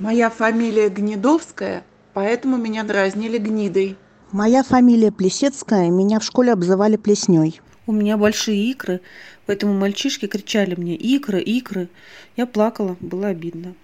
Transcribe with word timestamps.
Моя 0.00 0.28
фамилия 0.28 0.88
Гнедовская, 0.88 1.84
поэтому 2.14 2.56
меня 2.56 2.82
дразнили 2.82 3.38
гнидой. 3.38 3.96
Моя 4.32 4.64
фамилия 4.64 5.12
Плесецкая, 5.12 5.88
меня 5.90 6.18
в 6.18 6.24
школе 6.24 6.52
обзывали 6.52 6.96
Плесней. 6.96 7.60
У 7.86 7.92
меня 7.92 8.16
большие 8.16 8.70
икры, 8.70 9.02
поэтому 9.46 9.72
мальчишки 9.74 10.26
кричали 10.26 10.74
мне 10.74 10.96
«Икры, 10.96 11.40
икры!». 11.40 11.88
Я 12.34 12.46
плакала, 12.46 12.96
было 12.98 13.28
обидно. 13.28 13.74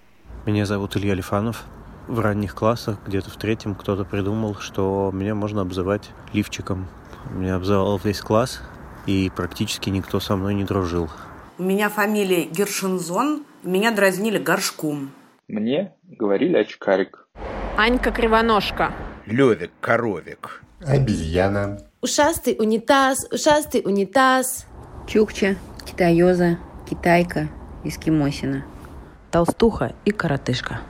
Меня 0.45 0.65
зовут 0.65 0.97
Илья 0.97 1.13
Лифанов. 1.13 1.63
В 2.07 2.19
ранних 2.19 2.55
классах, 2.55 2.97
где-то 3.07 3.29
в 3.29 3.37
третьем, 3.37 3.75
кто-то 3.75 4.03
придумал, 4.03 4.55
что 4.55 5.11
меня 5.13 5.33
можно 5.33 5.61
обзывать 5.61 6.09
лифчиком. 6.33 6.87
Меня 7.31 7.55
обзывал 7.55 8.01
весь 8.03 8.19
класс, 8.19 8.59
и 9.05 9.31
практически 9.33 9.89
никто 9.89 10.19
со 10.19 10.35
мной 10.35 10.55
не 10.55 10.65
дружил. 10.65 11.09
У 11.57 11.63
меня 11.63 11.89
фамилия 11.89 12.45
Гершинзон, 12.45 13.43
меня 13.63 13.91
дразнили 13.91 14.39
горшком. 14.39 15.11
Мне 15.47 15.93
говорили 16.11 16.57
очкарик. 16.57 17.27
Анька 17.77 18.11
Кривоножка. 18.11 18.93
Левик 19.25 19.71
Коровик. 19.79 20.61
Обезьяна. 20.85 21.79
Ушастый 22.01 22.55
унитаз, 22.59 23.27
ушастый 23.31 23.81
унитаз. 23.85 24.65
Чукча, 25.07 25.55
китаёза, 25.85 26.57
китайка, 26.89 27.47
эскимосина. 27.83 28.65
Толстуха 29.31 29.93
и 30.05 30.11
коротышка. 30.11 30.81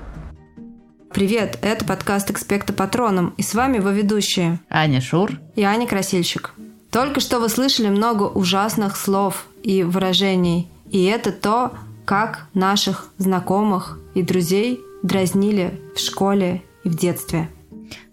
Привет, 1.13 1.59
это 1.61 1.85
подкаст 1.85 2.31
«Экспекта 2.31 2.71
Патроном», 2.71 3.33
и 3.37 3.43
с 3.43 3.53
вами 3.53 3.77
его 3.77 3.89
ведущие 3.89 4.59
Аня 4.69 5.01
Шур 5.01 5.31
и 5.55 5.63
Аня 5.63 5.85
Красильщик. 5.85 6.53
Только 6.89 7.19
что 7.19 7.39
вы 7.39 7.49
слышали 7.49 7.89
много 7.89 8.23
ужасных 8.23 8.95
слов 8.95 9.45
и 9.61 9.83
выражений, 9.83 10.69
и 10.89 11.03
это 11.05 11.31
то, 11.31 11.73
как 12.05 12.47
наших 12.53 13.09
знакомых 13.17 13.99
и 14.15 14.23
друзей 14.23 14.81
дразнили 15.03 15.79
в 15.95 15.99
школе 15.99 16.61
и 16.83 16.89
в 16.89 16.97
детстве. 16.97 17.49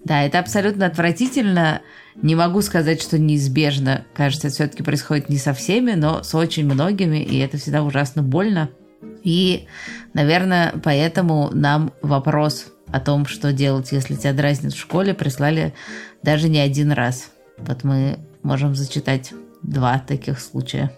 Да, 0.05 0.23
это 0.23 0.39
абсолютно 0.39 0.87
отвратительно. 0.87 1.83
Не 2.17 2.35
могу 2.35 2.63
сказать, 2.63 3.03
что 3.03 3.19
неизбежно. 3.19 4.05
Кажется, 4.15 4.49
это 4.49 4.55
все-таки 4.55 4.83
происходит 4.83 5.29
не 5.29 5.39
со 5.39 5.53
всеми, 5.53 5.93
но 5.93 6.23
с 6.23 6.35
очень 6.35 6.65
многими, 6.65 7.19
и 7.19 7.39
это 7.39 7.59
всегда 7.59 7.83
ужасно 7.83 8.23
больно. 8.23 8.71
И, 9.23 9.67
наверное, 10.15 10.75
поэтому 10.83 11.51
нам 11.53 11.93
вопрос 12.03 12.67
о 12.91 13.01
том, 13.01 13.27
что 13.27 13.53
делать, 13.53 13.93
если 13.93 14.15
тебя 14.15 14.33
дразнят 14.33 14.73
в 14.73 14.79
школе, 14.79 15.15
прислали 15.15 15.75
даже 16.23 16.49
не 16.49 16.59
один 16.59 16.91
раз. 16.91 17.31
Вот 17.59 17.85
мы 17.85 18.19
можем 18.43 18.75
зачитать 18.75 19.33
два 19.63 19.99
таких 19.99 20.41
случая. 20.41 20.91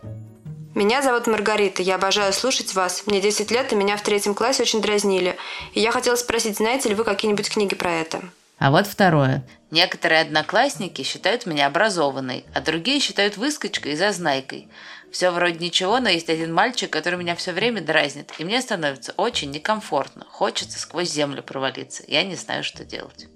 Меня 0.74 1.02
зовут 1.02 1.26
Маргарита, 1.26 1.82
я 1.82 1.96
обожаю 1.96 2.32
слушать 2.32 2.74
вас. 2.74 3.02
Мне 3.06 3.20
10 3.20 3.50
лет, 3.50 3.72
и 3.72 3.76
меня 3.76 3.96
в 3.96 4.02
третьем 4.02 4.34
классе 4.34 4.62
очень 4.62 4.80
дразнили. 4.80 5.36
И 5.74 5.80
я 5.80 5.90
хотела 5.90 6.14
спросить, 6.14 6.58
знаете 6.58 6.88
ли 6.88 6.94
вы 6.94 7.02
какие-нибудь 7.02 7.50
книги 7.50 7.74
про 7.74 7.92
это? 7.92 8.22
А 8.58 8.70
вот 8.70 8.86
второе. 8.86 9.44
Некоторые 9.72 10.20
одноклассники 10.20 11.02
считают 11.02 11.46
меня 11.46 11.66
образованной, 11.66 12.44
а 12.54 12.60
другие 12.60 13.00
считают 13.00 13.36
выскочкой 13.36 13.92
и 13.92 13.96
зазнайкой. 13.96 14.68
Все 15.10 15.30
вроде 15.32 15.58
ничего, 15.58 15.98
но 15.98 16.08
есть 16.08 16.28
один 16.28 16.54
мальчик, 16.54 16.88
который 16.88 17.18
меня 17.18 17.34
все 17.34 17.52
время 17.52 17.80
дразнит, 17.80 18.32
и 18.38 18.44
мне 18.44 18.60
становится 18.60 19.12
очень 19.16 19.50
некомфортно. 19.50 20.24
Хочется 20.30 20.78
сквозь 20.78 21.10
землю 21.10 21.42
провалиться. 21.42 22.04
Я 22.06 22.22
не 22.22 22.36
знаю, 22.36 22.62
что 22.62 22.84
делать. 22.84 23.26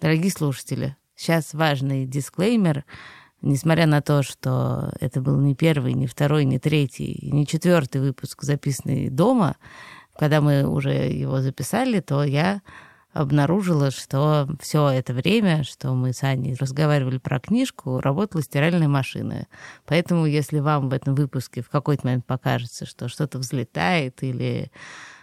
Дорогие 0.00 0.32
слушатели, 0.32 0.96
сейчас 1.18 1.52
важный 1.52 2.06
дисклеймер. 2.06 2.84
Несмотря 3.40 3.86
на 3.86 4.00
то, 4.00 4.22
что 4.22 4.92
это 5.00 5.20
был 5.20 5.38
не 5.38 5.54
первый, 5.54 5.92
не 5.94 6.06
второй, 6.06 6.44
не 6.44 6.58
третий, 6.58 7.28
не 7.30 7.46
четвертый 7.46 8.00
выпуск, 8.00 8.42
записанный 8.42 9.10
дома, 9.10 9.56
когда 10.18 10.40
мы 10.40 10.66
уже 10.66 10.90
его 10.90 11.40
записали, 11.40 12.00
то 12.00 12.24
я 12.24 12.62
обнаружила, 13.12 13.90
что 13.90 14.48
все 14.60 14.88
это 14.88 15.12
время, 15.12 15.64
что 15.64 15.92
мы 15.94 16.12
с 16.12 16.22
Аней 16.22 16.56
разговаривали 16.58 17.18
про 17.18 17.40
книжку, 17.40 18.00
работала 18.00 18.42
стиральная 18.42 18.88
машина. 18.88 19.46
Поэтому, 19.86 20.26
если 20.26 20.58
вам 20.58 20.88
в 20.88 20.92
этом 20.92 21.14
выпуске 21.14 21.62
в 21.62 21.68
какой-то 21.68 22.06
момент 22.06 22.26
покажется, 22.26 22.86
что 22.86 23.08
что-то 23.08 23.38
взлетает 23.38 24.22
или 24.22 24.70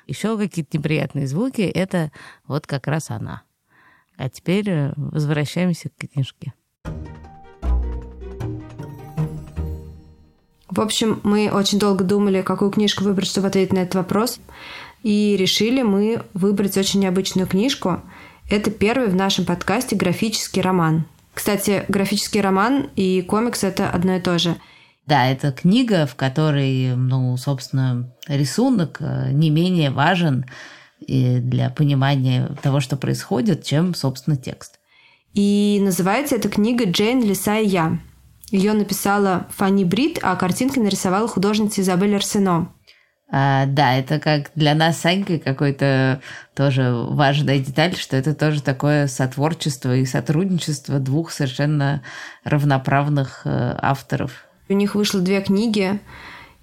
еще 0.07 0.37
какие-то 0.37 0.77
неприятные 0.77 1.27
звуки, 1.27 1.61
это 1.61 2.11
вот 2.47 2.65
как 2.65 2.87
раз 2.87 3.11
она. 3.11 3.43
А 4.17 4.29
теперь 4.29 4.69
э, 4.69 4.93
возвращаемся 4.95 5.89
к 5.89 6.07
книжке. 6.07 6.53
В 10.69 10.81
общем, 10.81 11.21
мы 11.23 11.49
очень 11.49 11.79
долго 11.79 12.03
думали, 12.03 12.41
какую 12.41 12.71
книжку 12.71 13.03
выбрать, 13.03 13.29
чтобы 13.29 13.47
ответить 13.47 13.73
на 13.73 13.79
этот 13.79 13.95
вопрос. 13.95 14.39
И 15.03 15.37
решили 15.37 15.83
мы 15.83 16.23
выбрать 16.33 16.77
очень 16.77 16.99
необычную 16.99 17.47
книжку. 17.47 18.01
Это 18.49 18.71
первый 18.71 19.07
в 19.07 19.15
нашем 19.15 19.45
подкасте 19.45 19.95
графический 19.95 20.61
роман. 20.61 21.05
Кстати, 21.33 21.85
графический 21.87 22.41
роман 22.41 22.89
и 22.95 23.21
комикс– 23.21 23.63
это 23.63 23.89
одно 23.89 24.15
и 24.15 24.21
то 24.21 24.39
же. 24.39 24.55
Да, 25.05 25.27
это 25.27 25.51
книга, 25.51 26.07
в 26.07 26.15
которой, 26.15 26.95
ну, 26.95 27.37
собственно, 27.37 28.11
рисунок 28.27 28.97
э, 28.99 29.29
не 29.31 29.51
менее 29.51 29.91
важен 29.91 30.45
для 31.07 31.69
понимания 31.69 32.49
того, 32.61 32.79
что 32.79 32.97
происходит, 32.97 33.63
чем, 33.63 33.93
собственно, 33.95 34.37
текст. 34.37 34.79
И 35.33 35.79
называется 35.81 36.35
эта 36.35 36.49
книга 36.49 36.85
«Джейн, 36.85 37.21
Лиса 37.21 37.59
и 37.59 37.67
я». 37.67 37.99
Ее 38.51 38.73
написала 38.73 39.47
Фанни 39.49 39.83
Брит, 39.83 40.19
а 40.21 40.35
картинки 40.35 40.79
нарисовала 40.79 41.27
художница 41.27 41.81
Изабель 41.81 42.15
Арсено. 42.15 42.73
А, 43.31 43.65
да, 43.65 43.95
это 43.95 44.19
как 44.19 44.51
для 44.55 44.75
нас 44.75 44.99
с 44.99 45.05
Анькой 45.05 45.39
какой-то 45.39 46.21
тоже 46.55 46.93
важная 46.93 47.59
деталь, 47.59 47.95
что 47.95 48.15
это 48.15 48.35
тоже 48.35 48.61
такое 48.61 49.07
сотворчество 49.07 49.95
и 49.95 50.05
сотрудничество 50.05 50.99
двух 50.99 51.31
совершенно 51.31 52.03
равноправных 52.43 53.41
э, 53.45 53.77
авторов. 53.81 54.45
У 54.69 54.73
них 54.73 54.95
вышло 54.95 55.21
две 55.21 55.41
книги, 55.41 55.99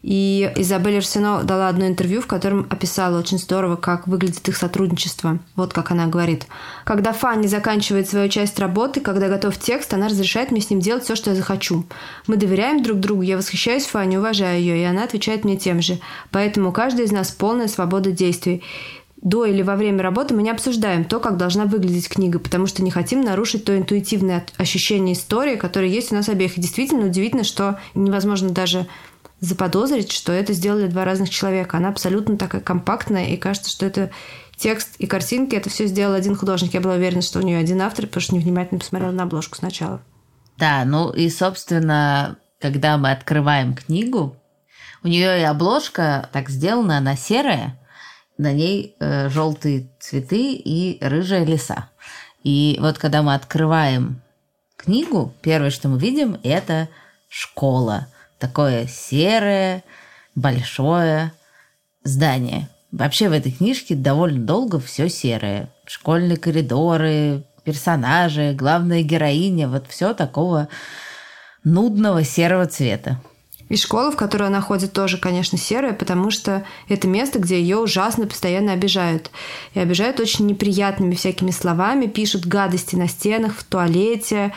и 0.02 0.52
Изабель 0.56 0.98
Арсено 0.98 1.44
дала 1.44 1.68
одно 1.68 1.86
интервью, 1.86 2.20
в 2.20 2.26
котором 2.26 2.66
описала 2.70 3.18
очень 3.18 3.38
здорово, 3.38 3.76
как 3.76 4.08
выглядит 4.08 4.48
их 4.48 4.56
сотрудничество. 4.56 5.38
Вот 5.54 5.72
как 5.72 5.92
она 5.92 6.06
говорит. 6.06 6.46
Когда 6.84 7.12
Фанни 7.12 7.46
заканчивает 7.46 8.08
свою 8.08 8.28
часть 8.28 8.58
работы, 8.58 9.00
когда 9.00 9.28
готов 9.28 9.56
текст, 9.56 9.94
она 9.94 10.08
разрешает 10.08 10.50
мне 10.50 10.60
с 10.60 10.70
ним 10.70 10.80
делать 10.80 11.04
все, 11.04 11.14
что 11.14 11.30
я 11.30 11.36
захочу. 11.36 11.84
Мы 12.26 12.36
доверяем 12.36 12.82
друг 12.82 12.98
другу, 12.98 13.22
я 13.22 13.36
восхищаюсь 13.36 13.86
Фанни, 13.86 14.16
уважаю 14.16 14.60
ее, 14.60 14.80
и 14.80 14.84
она 14.84 15.04
отвечает 15.04 15.44
мне 15.44 15.56
тем 15.56 15.80
же. 15.80 16.00
Поэтому 16.30 16.72
каждый 16.72 17.04
из 17.04 17.12
нас 17.12 17.30
полная 17.30 17.68
свобода 17.68 18.10
действий 18.10 18.62
до 19.22 19.44
или 19.44 19.62
во 19.62 19.76
время 19.76 20.02
работы 20.02 20.34
мы 20.34 20.42
не 20.42 20.50
обсуждаем 20.50 21.04
то, 21.04 21.20
как 21.20 21.36
должна 21.36 21.64
выглядеть 21.64 22.08
книга, 22.08 22.41
потому 22.41 22.66
что 22.66 22.82
не 22.82 22.91
хотим 22.91 23.20
нарушить 23.20 23.64
то 23.64 23.78
интуитивное 23.78 24.44
ощущение 24.56 25.14
истории, 25.14 25.54
которое 25.54 25.88
есть 25.88 26.10
у 26.10 26.16
нас 26.16 26.28
обеих. 26.28 26.58
И 26.58 26.60
действительно 26.60 27.06
удивительно, 27.06 27.44
что 27.44 27.78
невозможно 27.94 28.50
даже 28.50 28.88
заподозрить, 29.42 30.12
что 30.12 30.32
это 30.32 30.53
сделали 30.53 30.86
два 30.86 31.04
разных 31.04 31.28
человека. 31.28 31.76
Она 31.76 31.88
абсолютно 31.88 32.38
такая 32.38 32.60
компактная, 32.60 33.26
и 33.26 33.36
кажется, 33.36 33.70
что 33.70 33.84
это 33.84 34.12
текст 34.56 34.94
и 34.98 35.06
картинки, 35.06 35.56
это 35.56 35.69
все 35.69 35.86
сделал 35.86 36.14
один 36.14 36.36
художник. 36.36 36.75
Я 36.75 36.80
была 36.80 36.94
уверена, 36.94 37.22
что 37.22 37.41
у 37.41 37.42
нее 37.42 37.58
один 37.58 37.82
автор, 37.82 38.06
потому 38.06 38.22
что 38.22 38.36
невнимательно 38.36 38.78
посмотрела 38.78 39.10
на 39.10 39.25
обложку 39.25 39.56
сначала. 39.56 40.00
Да, 40.58 40.84
ну 40.84 41.10
и, 41.10 41.28
собственно, 41.28 42.36
когда 42.60 42.97
мы 42.97 43.10
открываем 43.10 43.75
книгу, 43.75 44.36
у 45.03 45.08
нее 45.08 45.41
и 45.41 45.42
обложка 45.42 46.28
так 46.32 46.48
сделана, 46.48 46.98
она 46.98 47.16
серая, 47.16 47.80
на 48.38 48.53
ней 48.53 48.94
э, 49.00 49.28
желтые 49.28 49.91
цветы 49.98 50.53
и 50.54 50.98
рыжая 51.04 51.44
леса. 51.44 51.91
И 52.44 52.78
вот 52.80 52.97
когда 52.97 53.22
мы 53.22 53.34
открываем 53.34 54.22
книгу, 54.76 55.34
первое, 55.42 55.70
что 55.70 55.88
мы 55.88 55.98
видим, 55.98 56.38
это 56.44 56.88
школа– 57.28 58.06
такое 58.42 58.88
серое, 58.88 59.84
большое 60.34 61.32
здание. 62.03 62.68
Вообще 62.91 63.28
в 63.28 63.33
этой 63.33 63.53
книжке 63.53 63.94
довольно 63.94 64.44
долго 64.44 64.80
все 64.80 65.09
серое. 65.09 65.71
Школьные 65.86 66.36
коридоры, 66.36 67.44
персонажи, 67.65 68.53
главная 68.53 69.03
героиня, 69.03 69.68
вот 69.68 69.86
все 69.89 70.12
такого 70.12 70.68
нудного 71.62 72.24
серого 72.24 72.66
цвета. 72.66 73.21
И 73.68 73.77
школа, 73.77 74.10
в 74.10 74.16
которой 74.16 74.48
она 74.48 74.60
ходит, 74.60 74.92
тоже, 74.92 75.18
конечно, 75.18 75.56
серая, 75.56 75.92
потому 75.92 76.33
что 76.33 76.65
это 76.89 77.06
место, 77.06 77.39
где 77.39 77.60
ее 77.60 77.78
ужасно 77.78 78.27
постоянно 78.27 78.72
обижают. 78.72 79.30
И 79.74 79.78
обижают 79.78 80.18
очень 80.18 80.47
неприятными 80.47 81.15
всякими 81.15 81.53
словами, 81.53 82.06
пишут 82.06 82.44
гадости 82.44 82.97
на 82.97 83.09
стенах, 83.09 83.54
в 83.54 83.62
туалете, 83.62 84.53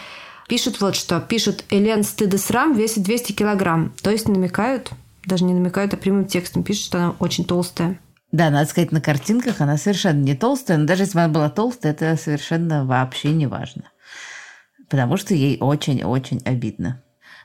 Пишут 0.48 0.80
вот 0.80 0.96
что. 0.96 1.20
Пишут, 1.20 1.64
Элен 1.70 2.04
стыдосрам 2.04 2.74
весит 2.74 3.04
200 3.04 3.32
килограмм. 3.32 3.94
То 4.02 4.12
есть 4.12 4.28
намекают, 4.28 4.92
даже 5.26 5.44
не 5.44 5.54
намекают, 5.54 5.94
а 5.94 5.98
прямым 5.98 6.26
текстом 6.26 6.64
пишут, 6.64 6.86
что 6.86 6.98
она 6.98 7.16
очень 7.20 7.46
толстая. 7.46 8.00
Да, 8.32 8.50
надо 8.50 8.70
сказать, 8.70 8.92
на 8.92 9.02
картинках 9.02 9.62
она 9.62 9.78
совершенно 9.78 10.22
не 10.22 10.36
толстая, 10.36 10.78
но 10.78 10.86
даже 10.86 11.04
если 11.04 11.16
бы 11.16 11.22
она 11.22 11.34
была 11.34 11.50
толстая, 11.50 11.94
это 11.94 12.16
совершенно 12.18 12.86
вообще 12.86 13.30
не 13.30 13.48
важно. 13.48 13.84
Потому 14.90 15.18
что 15.18 15.34
ей 15.34 15.58
очень-очень 15.60 16.42
обидно. 16.46 17.02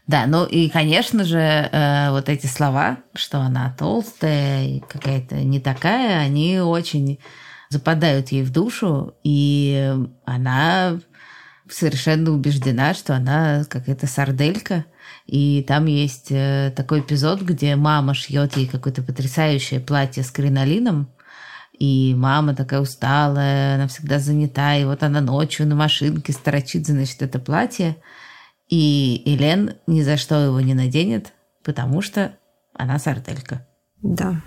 Да, 0.07 0.27
ну 0.27 0.45
и, 0.45 0.69
конечно 0.69 1.25
же, 1.25 1.39
э, 1.39 2.11
вот 2.11 2.29
эти 2.29 2.47
слова, 2.47 2.99
что 3.15 3.39
она 3.39 3.75
толстая 3.79 4.65
и 4.67 4.81
какая-то 4.81 5.37
не 5.37 5.61
такая, 5.61 6.19
они 6.19 6.59
очень 6.59 7.21
западают 7.69 8.31
ей 8.31 8.43
в 8.43 8.51
душу, 8.51 9.15
и 9.23 9.95
она 10.25 10.99
совершенно 11.71 12.31
убеждена, 12.31 12.95
что 12.95 13.15
она 13.15 13.65
какая-то 13.69 14.07
сарделька. 14.07 14.85
И 15.27 15.65
там 15.67 15.87
есть 15.87 16.31
э, 16.31 16.73
такой 16.75 17.01
эпизод, 17.01 17.43
где 17.43 17.77
мама 17.77 18.15
шьет 18.15 18.57
ей 18.57 18.67
какое-то 18.67 19.03
потрясающее 19.03 19.81
платье 19.81 20.23
с 20.23 20.31
кринолином, 20.31 21.09
и 21.79 22.15
мама 22.17 22.55
такая 22.55 22.81
усталая, 22.81 23.77
она 23.77 23.89
всегда 23.89 24.19
занята, 24.19 24.77
и 24.77 24.85
вот 24.85 25.03
она 25.03 25.21
ночью 25.21 25.67
на 25.67 25.75
машинке 25.75 26.33
сторочит, 26.33 26.87
значит, 26.87 27.23
это 27.23 27.39
платье, 27.39 27.97
и 28.69 29.23
Элен 29.25 29.77
ни 29.87 30.03
за 30.03 30.17
что 30.17 30.45
его 30.45 30.61
не 30.61 30.75
наденет, 30.75 31.33
потому 31.65 32.03
что 32.03 32.35
она 32.75 32.99
сарделька. 32.99 33.67
Да. 34.03 34.41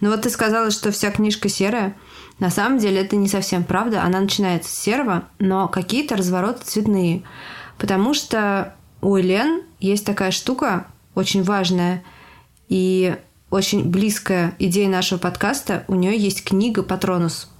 Ну 0.00 0.10
вот 0.10 0.22
ты 0.22 0.30
сказала, 0.30 0.70
что 0.70 0.92
вся 0.92 1.10
книжка 1.10 1.48
серая. 1.48 1.96
На 2.38 2.50
самом 2.50 2.78
деле 2.78 3.00
это 3.00 3.16
не 3.16 3.28
совсем 3.28 3.64
правда. 3.64 4.02
Она 4.02 4.20
начинается 4.20 4.70
с 4.70 4.78
серого, 4.78 5.28
но 5.38 5.68
какие-то 5.68 6.16
развороты 6.16 6.64
цветные. 6.64 7.22
Потому 7.78 8.14
что 8.14 8.74
у 9.02 9.18
Элен 9.18 9.62
есть 9.78 10.04
такая 10.04 10.30
штука, 10.30 10.86
очень 11.14 11.42
важная 11.42 12.04
и 12.68 13.16
очень 13.50 13.90
близкая 13.90 14.54
идея 14.58 14.88
нашего 14.88 15.18
подкаста. 15.18 15.84
У 15.88 15.94
нее 15.94 16.16
есть 16.16 16.44
книга 16.44 16.82
«Патронус». 16.82 17.50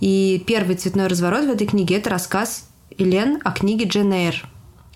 И 0.00 0.42
первый 0.46 0.74
цветной 0.76 1.06
разворот 1.06 1.44
в 1.44 1.50
этой 1.50 1.66
книге– 1.66 1.96
это 1.96 2.10
рассказ 2.10 2.68
Элен 2.98 3.40
о 3.44 3.52
книге 3.52 3.86
Джен 3.86 4.12
Эйр. 4.12 4.48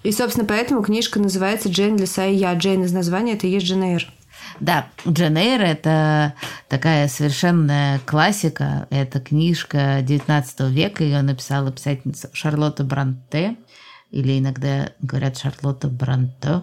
И, 0.03 0.11
собственно, 0.13 0.47
поэтому 0.47 0.83
книжка 0.83 1.21
называется 1.21 1.69
«Джейн 1.69 1.97
Лиса 1.97 2.27
и 2.27 2.35
я». 2.35 2.53
Джейн 2.55 2.83
из 2.83 2.93
названия– 2.93 3.33
это 3.35 3.47
и 3.47 3.51
есть 3.51 3.67
Джен 3.67 3.83
Эйр. 3.83 4.13
Да, 4.61 4.89
Джен 5.06 5.37
Эйр– 5.37 5.61
это 5.62 6.35
такая 6.69 7.09
совершенная 7.09 8.00
классика. 8.00 8.87
Это 8.91 9.21
книжка 9.21 10.00
XIX 10.00 10.71
века. 10.71 11.05
Ее 11.05 11.23
написала 11.23 11.73
писательница 11.73 12.31
Шарлотта 12.33 12.85
Бранте. 12.85 13.56
Или 14.11 14.39
иногда 14.39 14.93
говорят 15.00 15.39
Шарлотта 15.39 15.89
Бранте. 15.89 16.62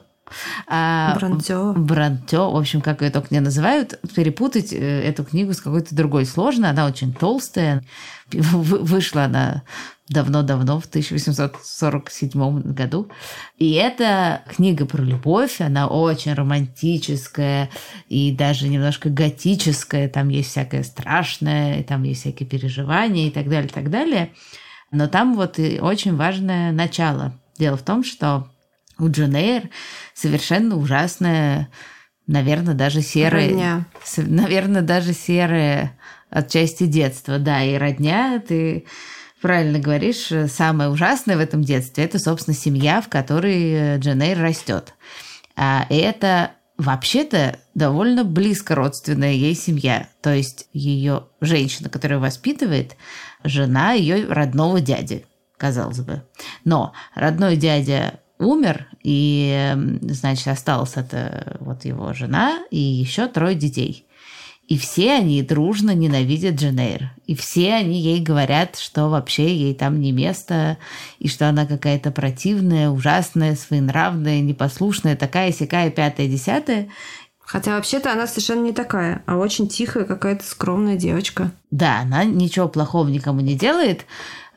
А, 0.68 1.16
Бранте. 1.20 1.58
Бранте, 1.76 2.38
в 2.38 2.56
общем, 2.56 2.82
как 2.82 3.02
ее 3.02 3.12
только 3.12 3.28
не 3.32 3.40
называют, 3.40 4.00
перепутать 4.16 4.74
э, 4.74 4.78
эту 5.04 5.24
книгу 5.24 5.54
с 5.54 5.62
какой-то 5.62 5.96
другой 5.96 6.26
сложно. 6.26 6.70
Она 6.70 6.86
очень 6.86 7.14
толстая. 7.14 7.84
Вышла 8.32 9.26
она 9.26 9.64
давно-давно, 10.10 10.80
в 10.80 10.86
1847 10.86 12.74
году. 12.74 13.10
И 13.58 13.74
эта 13.74 14.44
книга 14.56 14.86
про 14.86 15.02
любовь, 15.02 15.62
она 15.62 15.88
очень 15.88 16.34
романтическая 16.34 17.70
и 18.08 18.32
даже 18.32 18.68
немножко 18.68 19.10
готическая. 19.10 20.08
Там 20.10 20.30
есть 20.30 20.50
всякое 20.50 20.84
страшное, 20.84 21.80
и 21.80 21.84
там 21.84 22.04
есть 22.04 22.22
всякие 22.22 22.48
переживания 22.48 23.28
и 23.28 23.32
так 23.32 23.50
далее, 23.50 23.68
и 23.68 23.74
так 23.74 23.90
далее. 23.90 24.32
Но 24.92 25.08
там 25.08 25.36
вот 25.36 25.60
и 25.60 25.80
очень 25.80 26.16
важное 26.16 26.72
начало. 26.72 27.34
Дело 27.58 27.78
в 27.78 27.84
том, 27.84 28.04
что 28.04 28.48
у 28.98 29.10
Дженейр 29.10 29.70
совершенно 30.14 30.76
ужасная, 30.76 31.70
наверное, 32.28 32.74
даже 32.74 33.02
серая... 33.02 33.50
Родня. 33.50 33.86
Наверное, 34.18 34.82
даже 34.82 35.14
серая 35.14 35.98
отчасти 36.30 36.86
детства. 36.86 37.40
Да, 37.40 37.64
и 37.64 37.76
родня, 37.76 38.42
ты 38.46 38.86
правильно 39.42 39.80
говоришь, 39.80 40.32
самое 40.50 40.90
ужасное 40.90 41.38
в 41.38 41.40
этом 41.40 41.64
детстве– 41.64 42.04
это, 42.06 42.20
собственно, 42.20 42.56
семья, 42.56 43.02
в 43.02 43.10
которой 43.10 43.98
Дженейр 44.00 44.40
растет. 44.40 44.96
А 45.56 45.86
это 45.90 46.52
вообще-то 46.78 47.60
довольно 47.74 48.24
близко 48.24 48.76
родственная 48.76 49.34
ей 49.34 49.56
семья. 49.56 50.10
То 50.22 50.34
есть 50.34 50.68
ее 50.74 51.28
женщина, 51.42 51.90
которая 51.90 52.20
воспитывает, 52.20 52.96
жена 53.44 53.94
ее 53.94 54.26
родного 54.28 54.82
дяди, 54.82 55.26
казалось 55.58 56.00
бы. 56.00 56.24
Но 56.64 56.94
родной 57.14 57.56
дядя 57.56 58.20
умер, 58.40 58.88
и, 59.04 59.74
значит, 60.02 60.48
осталась 60.48 60.94
это 60.96 61.58
вот 61.60 61.86
его 61.86 62.14
жена 62.14 62.60
и 62.72 62.80
еще 62.80 63.28
трое 63.28 63.56
детей. 63.56 64.06
И 64.68 64.80
все 64.80 65.14
они 65.14 65.44
дружно 65.44 65.94
ненавидят 65.94 66.56
Дженейр. 66.56 67.12
И 67.28 67.36
все 67.36 67.76
они 67.76 68.02
ей 68.02 68.20
говорят, 68.20 68.78
что 68.78 69.10
вообще 69.10 69.56
ей 69.56 69.76
там 69.76 70.00
не 70.00 70.12
место, 70.12 70.78
и 71.20 71.28
что 71.28 71.48
она 71.48 71.68
какая-то 71.68 72.10
противная, 72.10 72.90
ужасная, 72.90 73.56
своенравная, 73.56 74.42
непослушная, 74.42 75.16
такая, 75.16 75.52
сякая, 75.52 75.92
пятая, 75.92 76.28
десятая. 76.28 76.90
Хотя 77.40 77.76
вообще-то 77.76 78.12
она 78.12 78.26
совершенно 78.26 78.64
не 78.64 78.74
такая, 78.74 79.22
а 79.28 79.38
очень 79.38 79.68
тихая 79.68 80.06
какая-то 80.06 80.44
скромная 80.44 80.96
девочка. 80.96 81.52
Да, 81.70 82.00
она 82.00 82.24
ничего 82.24 82.68
плохого 82.68 83.08
никому 83.08 83.42
не 83.42 83.54
делает, 83.54 84.06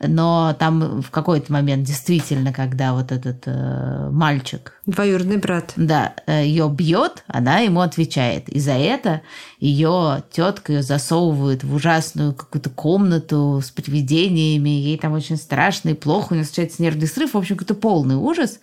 но 0.01 0.55
там 0.57 1.01
в 1.01 1.09
какой-то 1.11 1.51
момент 1.51 1.83
действительно, 1.83 2.53
когда 2.53 2.93
вот 2.93 3.11
этот 3.11 3.43
э, 3.45 4.09
мальчик... 4.11 4.73
Двоюродный 4.85 5.37
брат. 5.37 5.73
Да, 5.75 6.13
э, 6.25 6.45
ее 6.45 6.69
бьет, 6.69 7.23
она 7.27 7.59
ему 7.59 7.81
отвечает. 7.81 8.47
И 8.49 8.59
за 8.59 8.73
это 8.73 9.21
ее 9.59 10.23
тетка 10.31 10.73
ее 10.73 10.83
засовывает 10.83 11.63
в 11.63 11.73
ужасную 11.73 12.33
какую-то 12.33 12.69
комнату 12.69 13.61
с 13.63 13.71
привидениями, 13.71 14.69
ей 14.69 14.97
там 14.97 15.13
очень 15.13 15.37
страшно 15.37 15.89
и 15.89 15.93
плохо, 15.93 16.31
у 16.31 16.35
нее 16.35 16.45
случается 16.45 16.81
нервный 16.81 17.07
срыв, 17.07 17.33
в 17.33 17.37
общем, 17.37 17.57
какой-то 17.57 17.75
полный 17.75 18.15
ужас. 18.15 18.59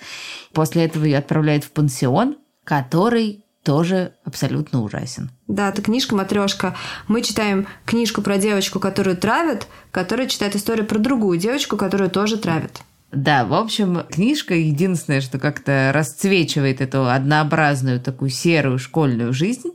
После 0.53 0.85
этого 0.85 1.05
ее 1.05 1.19
отправляют 1.19 1.65
в 1.65 1.71
пансион, 1.71 2.37
который 2.65 3.46
тоже 3.67 4.13
абсолютно 4.25 4.81
ужасен. 4.83 5.31
Да, 5.49 5.71
это 5.71 5.83
книжка 5.83 6.15
«Матрешка». 6.15 6.77
Мы 7.09 7.21
читаем 7.21 7.67
книжку 7.85 8.23
про 8.23 8.39
девочку, 8.39 8.79
которую 8.79 9.17
травят, 9.17 9.67
которая 9.91 10.29
читает 10.29 10.55
историю 10.55 10.87
про 10.87 11.01
другую 11.01 11.37
девочку, 11.37 11.77
которую 11.77 12.09
тоже 12.09 12.37
травят. 12.37 12.83
Да, 13.11 13.45
в 13.45 13.53
общем, 13.55 14.05
книжка 14.09 14.55
единственное, 14.55 15.21
что 15.21 15.41
как-то 15.41 15.91
расцвечивает 15.93 16.81
эту 16.81 17.11
однообразную 17.11 18.01
такую 18.01 18.31
серую 18.31 18.79
школьную 18.79 19.33
жизнь. 19.33 19.71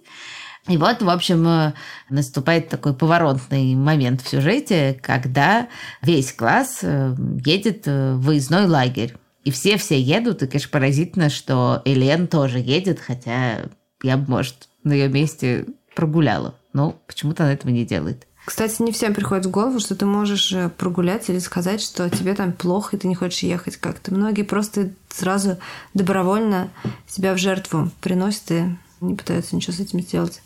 И 0.70 0.78
вот, 0.78 1.02
в 1.02 1.10
общем, 1.10 1.74
наступает 2.10 2.70
такой 2.70 2.94
поворотный 2.94 3.76
момент 3.76 4.22
в 4.22 4.30
сюжете, 4.30 4.98
когда 5.02 5.68
весь 6.02 6.32
класс 6.32 6.80
э, 6.84 7.14
едет 7.44 7.88
в 7.88 8.20
выездной 8.20 8.68
лагерь. 8.68 9.16
И 9.44 9.52
все-все 9.52 10.00
едут, 10.00 10.44
и, 10.44 10.48
конечно, 10.48 10.70
поразительно, 10.70 11.30
что 11.30 11.82
Элен 11.84 12.28
тоже 12.28 12.60
едет, 12.60 13.00
хотя 13.00 13.62
я 14.02 14.18
бы, 14.18 14.30
может, 14.30 14.70
на 14.84 14.94
ее 14.94 15.10
месте 15.10 15.66
прогуляла. 15.96 16.56
Но 16.74 16.96
почему-то 17.08 17.44
она 17.44 17.54
этого 17.54 17.72
не 17.72 17.86
делает. 17.86 18.28
Кстати, 18.46 18.82
не 18.82 18.92
всем 18.92 19.14
приходит 19.14 19.46
в 19.46 19.52
голову, 19.52 19.80
что 19.80 19.96
ты 19.96 20.06
можешь 20.06 20.52
э, 20.52 20.70
прогулять 20.70 21.30
или 21.30 21.38
сказать, 21.38 21.82
что 21.82 22.10
тебе 22.10 22.34
там 22.34 22.54
плохо, 22.54 22.96
и 22.96 23.00
ты 23.00 23.08
не 23.08 23.14
хочешь 23.14 23.44
ехать 23.44 23.78
как-то. 23.78 24.14
Многие 24.14 24.42
просто 24.42 24.92
сразу 25.10 25.58
добровольно 25.94 26.70
себя 27.08 27.34
в 27.34 27.38
жертву 27.38 27.92
приносят 28.02 28.52
и 28.52 28.66
не 29.00 29.16
пытаются 29.16 29.56
ничего 29.56 29.74
с 29.74 29.80
этим 29.80 30.02
сделать. 30.02 30.42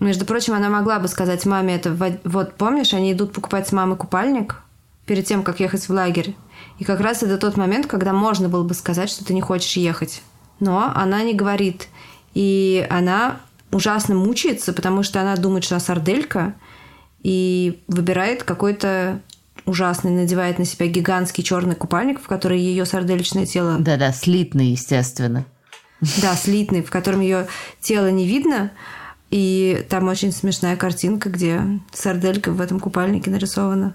Между 0.00 0.26
прочим, 0.26 0.54
она 0.54 0.68
могла 0.68 0.98
бы 0.98 1.08
сказать 1.08 1.46
маме 1.46 1.76
это. 1.76 2.18
Вот 2.24 2.54
помнишь, 2.54 2.92
они 2.92 3.12
идут 3.12 3.32
покупать 3.32 3.68
с 3.68 3.72
мамой 3.72 3.96
купальник 3.96 4.56
перед 5.06 5.24
тем, 5.24 5.42
как 5.42 5.60
ехать 5.60 5.88
в 5.88 5.92
лагерь. 5.92 6.36
И 6.78 6.84
как 6.84 7.00
раз 7.00 7.22
это 7.22 7.38
тот 7.38 7.56
момент, 7.56 7.86
когда 7.86 8.12
можно 8.12 8.48
было 8.48 8.64
бы 8.64 8.74
сказать, 8.74 9.08
что 9.08 9.24
ты 9.24 9.32
не 9.32 9.40
хочешь 9.40 9.76
ехать. 9.76 10.22
Но 10.58 10.92
она 10.94 11.22
не 11.22 11.34
говорит. 11.34 11.88
И 12.36 12.86
она 12.90 13.40
ужасно 13.72 14.14
мучается, 14.14 14.74
потому 14.74 15.02
что 15.02 15.22
она 15.22 15.36
думает, 15.36 15.64
что 15.64 15.76
она 15.76 15.80
сарделька, 15.80 16.52
и 17.22 17.82
выбирает 17.88 18.42
какой-то 18.42 19.22
ужасный, 19.64 20.10
надевает 20.10 20.58
на 20.58 20.66
себя 20.66 20.86
гигантский 20.86 21.42
черный 21.42 21.76
купальник, 21.76 22.20
в 22.20 22.26
который 22.26 22.60
ее 22.60 22.84
сардельчное 22.84 23.46
тело... 23.46 23.78
Да-да, 23.78 24.12
слитный, 24.12 24.66
естественно. 24.66 25.46
Да, 26.20 26.36
слитный, 26.36 26.82
в 26.82 26.90
котором 26.90 27.20
ее 27.20 27.46
тело 27.80 28.10
не 28.10 28.26
видно. 28.26 28.70
И 29.30 29.86
там 29.88 30.06
очень 30.06 30.30
смешная 30.30 30.76
картинка, 30.76 31.30
где 31.30 31.62
сарделька 31.94 32.52
в 32.52 32.60
этом 32.60 32.80
купальнике 32.80 33.30
нарисована. 33.30 33.94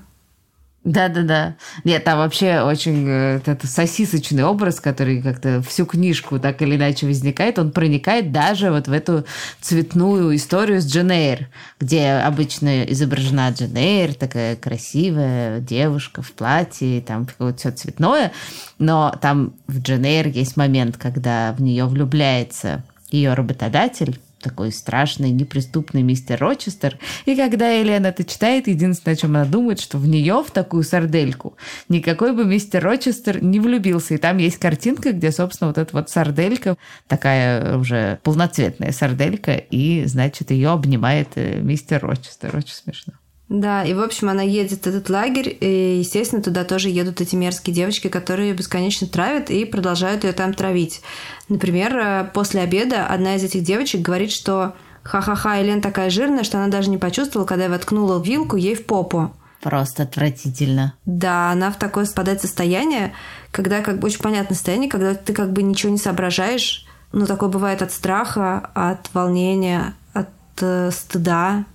Да-да-да. 0.84 1.58
Нет, 1.84 2.04
там 2.04 2.18
вообще 2.18 2.62
очень 2.62 3.08
э, 3.08 3.40
это 3.46 3.68
сосисочный 3.68 4.44
образ, 4.44 4.80
который 4.80 5.22
как-то 5.22 5.62
всю 5.62 5.86
книжку 5.86 6.40
так 6.40 6.60
или 6.64 6.76
иначе 6.76 7.06
возникает. 7.06 7.60
Он 7.60 7.72
проникает 7.72 8.32
даже 8.32 8.72
вот 8.72 8.88
в 8.88 8.92
эту 8.92 9.24
цветную 9.60 10.36
историю 10.36 10.82
с 10.82 10.88
Дженейр, 10.88 11.50
где 11.80 12.14
обычно 12.14 12.84
изображена 12.86 13.52
Дженейр, 13.52 14.16
такая 14.16 14.56
красивая 14.56 15.60
девушка 15.60 16.24
в 16.24 16.32
платье, 16.32 17.02
там 17.02 17.28
какое-то 17.28 17.60
все 17.60 17.72
цветное. 17.72 18.32
Но 18.80 19.16
там 19.22 19.54
в 19.68 19.80
Дженейр 19.80 20.30
есть 20.30 20.58
момент, 20.58 20.98
когда 20.98 21.54
в 21.54 21.62
нее 21.62 21.86
влюбляется 21.86 22.84
ее 23.12 23.36
работодатель, 23.36 24.20
такой 24.42 24.72
страшный, 24.72 25.32
неприступный 25.32 26.02
мистер 26.02 26.40
Рочестер. 26.40 26.98
И 27.26 27.36
когда 27.36 27.70
Елена 27.70 28.08
это 28.08 28.24
читает, 28.24 28.68
единственное, 28.68 29.16
о 29.16 29.18
чем 29.18 29.36
она 29.36 29.46
думает, 29.46 29.80
что 29.80 29.98
в 29.98 30.08
нее, 30.08 30.44
в 30.46 30.52
такую 30.52 30.84
сардельку, 30.84 31.56
никакой 31.90 32.34
бы 32.34 32.44
мистер 32.46 32.84
Рочестер 32.84 33.44
не 33.44 33.60
влюбился. 33.60 34.16
И 34.16 34.18
там 34.18 34.38
есть 34.38 34.58
картинка, 34.58 35.14
где, 35.14 35.32
собственно, 35.32 35.70
вот 35.70 35.78
эта 35.78 35.96
вот 35.96 36.10
сарделька, 36.10 36.78
такая 37.08 37.78
уже 37.78 38.20
полноцветная 38.24 38.92
сарделька, 38.92 39.54
и, 39.54 40.06
значит, 40.06 40.52
ее 40.52 40.70
обнимает 40.70 41.30
э, 41.36 41.60
мистер 41.62 42.04
Рочестер. 42.04 42.56
Очень 42.56 42.74
смешно. 42.74 43.14
Да, 43.52 43.84
и, 43.84 43.94
в 43.94 44.00
общем, 44.00 44.30
она 44.30 44.44
едет 44.44 44.86
в 44.86 44.88
этот 44.88 45.10
лагерь, 45.10 45.58
и, 45.60 45.98
естественно, 46.00 46.42
туда 46.42 46.64
тоже 46.64 46.88
едут 46.88 47.20
эти 47.20 47.36
мерзкие 47.36 47.76
девочки, 47.76 48.08
которые 48.08 48.52
ее 48.52 48.56
бесконечно 48.56 49.08
травят 49.08 49.50
и 49.50 49.66
продолжают 49.66 50.24
ее 50.24 50.32
там 50.32 50.54
травить. 50.54 51.02
Например, 51.50 51.98
э, 51.98 52.30
после 52.34 52.62
обеда 52.62 53.06
одна 53.08 53.36
из 53.36 53.44
этих 53.44 53.64
девочек 53.64 54.00
говорит, 54.00 54.32
что 54.32 54.74
ха-ха-ха, 55.04 55.56
Елен 55.56 55.82
такая 55.82 56.10
жирная, 56.10 56.46
что 56.46 56.60
она 56.60 56.70
даже 56.70 56.90
не 56.90 56.98
почувствовала, 56.98 57.46
когда 57.46 57.66
я 57.66 57.70
воткнула 57.70 58.24
вилку 58.24 58.56
ей 58.56 58.74
в 58.74 58.86
попу. 58.86 59.34
Просто 59.62 60.04
отвратительно. 60.04 60.94
Да, 61.06 61.52
она 61.52 61.72
в 61.72 61.78
такое 61.78 62.06
спадает 62.06 62.40
состояние, 62.40 63.12
когда 63.52 63.82
как 63.82 64.00
бы 64.00 64.06
очень 64.06 64.22
понятное 64.22 64.56
состояние, 64.56 64.90
когда 64.90 65.14
ты 65.14 65.34
как 65.34 65.52
бы 65.52 65.62
ничего 65.62 65.92
не 65.92 65.98
соображаешь, 65.98 66.86
ну, 67.12 67.26
такое 67.26 67.50
бывает 67.50 67.82
от 67.82 67.92
страха, 67.92 68.70
от 68.74 69.14
волнения, 69.14 69.94
от 70.14 70.30
э, 70.62 70.90
стыда, 70.92 71.66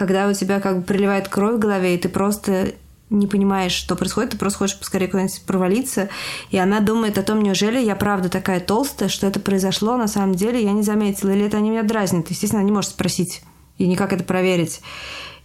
когда 0.00 0.26
у 0.28 0.32
тебя 0.32 0.60
как 0.60 0.78
бы 0.78 0.82
приливает 0.82 1.28
кровь 1.28 1.56
в 1.56 1.58
голове, 1.58 1.94
и 1.94 1.98
ты 1.98 2.08
просто 2.08 2.72
не 3.10 3.26
понимаешь, 3.26 3.72
что 3.72 3.96
происходит, 3.96 4.30
ты 4.30 4.38
просто 4.38 4.60
хочешь 4.60 4.78
поскорее 4.78 5.08
куда-нибудь 5.08 5.42
провалиться, 5.42 6.08
и 6.48 6.56
она 6.56 6.80
думает 6.80 7.18
о 7.18 7.22
том, 7.22 7.42
неужели 7.42 7.78
я 7.78 7.94
правда 7.96 8.30
такая 8.30 8.60
толстая, 8.60 9.10
что 9.10 9.26
это 9.26 9.40
произошло, 9.40 9.98
на 9.98 10.08
самом 10.08 10.34
деле 10.36 10.64
я 10.64 10.72
не 10.72 10.82
заметила, 10.82 11.28
или 11.32 11.44
это 11.44 11.58
они 11.58 11.68
меня 11.68 11.82
дразнят. 11.82 12.30
Естественно, 12.30 12.60
она 12.60 12.66
не 12.70 12.72
может 12.72 12.92
спросить 12.92 13.42
и 13.76 13.86
никак 13.86 14.14
это 14.14 14.24
проверить. 14.24 14.80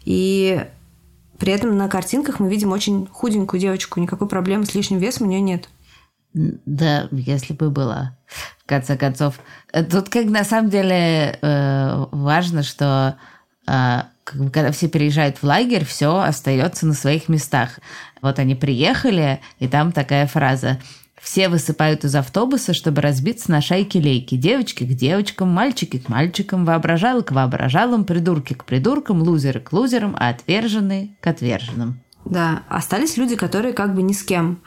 И 0.06 0.66
при 1.38 1.52
этом 1.52 1.76
на 1.76 1.90
картинках 1.90 2.40
мы 2.40 2.50
видим 2.50 2.72
очень 2.72 3.10
худенькую 3.12 3.60
девочку, 3.60 4.00
никакой 4.00 4.30
проблемы 4.30 4.66
с 4.66 4.74
лишним 4.74 5.00
весом 5.00 5.28
у 5.28 5.30
нее 5.32 5.42
нет. 5.42 5.68
Да, 6.34 7.10
если 7.12 7.52
бы 7.52 7.72
была. 7.72 8.18
В 8.64 8.70
конце 8.70 8.96
концов, 8.96 9.36
тут 9.92 10.08
как 10.08 10.28
на 10.28 10.46
самом 10.46 10.70
деле 10.70 11.40
э, 11.42 12.06
важно, 12.12 12.64
что 12.64 13.18
когда 13.66 14.72
все 14.72 14.88
переезжают 14.88 15.38
в 15.38 15.44
лагерь, 15.44 15.86
все 15.86 16.20
остается 16.20 16.86
на 16.86 16.94
своих 16.94 17.30
местах. 17.30 17.80
Вот 18.22 18.40
они 18.40 18.56
приехали, 18.56 19.40
и 19.60 19.68
там 19.68 19.92
такая 19.92 20.28
фраза. 20.28 20.80
Все 21.22 21.50
высыпают 21.50 22.04
из 22.04 22.14
автобуса, 22.14 22.74
чтобы 22.74 23.02
разбиться 23.02 23.50
на 23.50 23.62
шайки-лейки. 23.62 24.36
Девочки 24.36 24.84
к 24.84 24.90
девочкам, 24.90 25.50
мальчики 25.50 25.98
к 25.98 26.10
мальчикам, 26.10 26.66
воображалы 26.66 27.24
к 27.24 27.32
воображалам, 27.32 28.04
придурки 28.04 28.54
к 28.54 28.66
придуркам, 28.66 29.22
лузеры 29.22 29.60
к 29.60 29.74
лузерам, 29.74 30.16
а 30.20 30.30
отверженные 30.30 31.16
к 31.22 31.28
отверженным. 31.28 32.00
Да, 32.26 32.64
остались 32.70 33.18
люди, 33.18 33.36
которые 33.36 33.74
как 33.74 33.96
бы 33.96 34.02
ни 34.02 34.14
с 34.14 34.24
кем. 34.24 34.62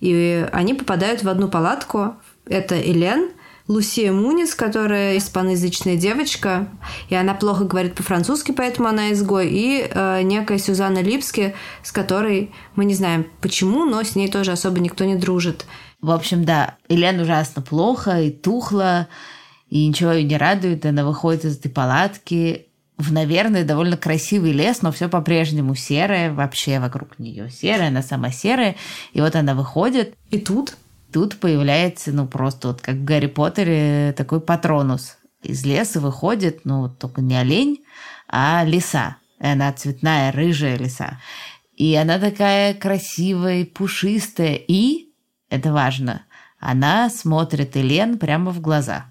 И 0.00 0.48
они 0.52 0.74
попадают 0.74 1.22
в 1.22 1.28
одну 1.28 1.48
палатку. 1.48 2.14
Это 2.46 2.80
Элен, 2.80 3.30
Лусия 3.70 4.10
Мунис, 4.10 4.56
которая 4.56 5.16
испаноязычная 5.16 5.94
девочка, 5.94 6.66
и 7.08 7.14
она 7.14 7.34
плохо 7.34 7.62
говорит 7.62 7.94
по-французски, 7.94 8.50
поэтому 8.50 8.88
она 8.88 9.12
изгой, 9.12 9.48
и 9.48 9.88
э, 9.88 10.22
некая 10.22 10.58
Сюзанна 10.58 11.02
Липски, 11.02 11.54
с 11.84 11.92
которой 11.92 12.50
мы 12.74 12.84
не 12.84 12.94
знаем 12.94 13.28
почему, 13.40 13.84
но 13.84 14.02
с 14.02 14.16
ней 14.16 14.28
тоже 14.28 14.50
особо 14.50 14.80
никто 14.80 15.04
не 15.04 15.14
дружит. 15.14 15.66
В 16.00 16.10
общем, 16.10 16.44
да, 16.44 16.78
Елена 16.88 17.22
ужасно 17.22 17.62
плохо 17.62 18.20
и 18.20 18.32
тухла, 18.32 19.06
и 19.68 19.86
ничего 19.86 20.10
ее 20.10 20.24
не 20.24 20.36
радует, 20.36 20.84
она 20.84 21.04
выходит 21.04 21.44
из 21.44 21.56
этой 21.56 21.70
палатки 21.70 22.66
в, 22.98 23.12
наверное, 23.12 23.64
довольно 23.64 23.96
красивый 23.96 24.50
лес, 24.50 24.82
но 24.82 24.90
все 24.90 25.08
по-прежнему 25.08 25.76
серое, 25.76 26.32
вообще 26.32 26.80
вокруг 26.80 27.20
нее 27.20 27.48
серое, 27.48 27.86
она 27.86 28.02
сама 28.02 28.32
серая, 28.32 28.74
и 29.12 29.20
вот 29.20 29.36
она 29.36 29.54
выходит. 29.54 30.16
И 30.30 30.40
тут 30.40 30.76
тут 31.12 31.38
появляется, 31.38 32.12
ну, 32.12 32.26
просто 32.26 32.68
вот 32.68 32.80
как 32.80 32.96
в 32.96 33.04
Гарри 33.04 33.26
Поттере 33.26 34.14
такой 34.16 34.40
патронус. 34.40 35.16
Из 35.42 35.64
леса 35.64 36.00
выходит, 36.00 36.64
ну, 36.64 36.88
только 36.88 37.22
не 37.22 37.36
олень, 37.36 37.84
а 38.28 38.64
лиса. 38.64 39.16
И 39.40 39.46
она 39.46 39.72
цветная, 39.72 40.32
рыжая 40.32 40.76
лиса. 40.76 41.20
И 41.76 41.94
она 41.94 42.18
такая 42.18 42.74
красивая, 42.74 43.64
пушистая. 43.64 44.54
И, 44.54 45.12
это 45.48 45.72
важно, 45.72 46.22
она 46.58 47.08
смотрит 47.08 47.76
Элен 47.76 48.18
прямо 48.18 48.50
в 48.50 48.60
глаза. 48.60 49.06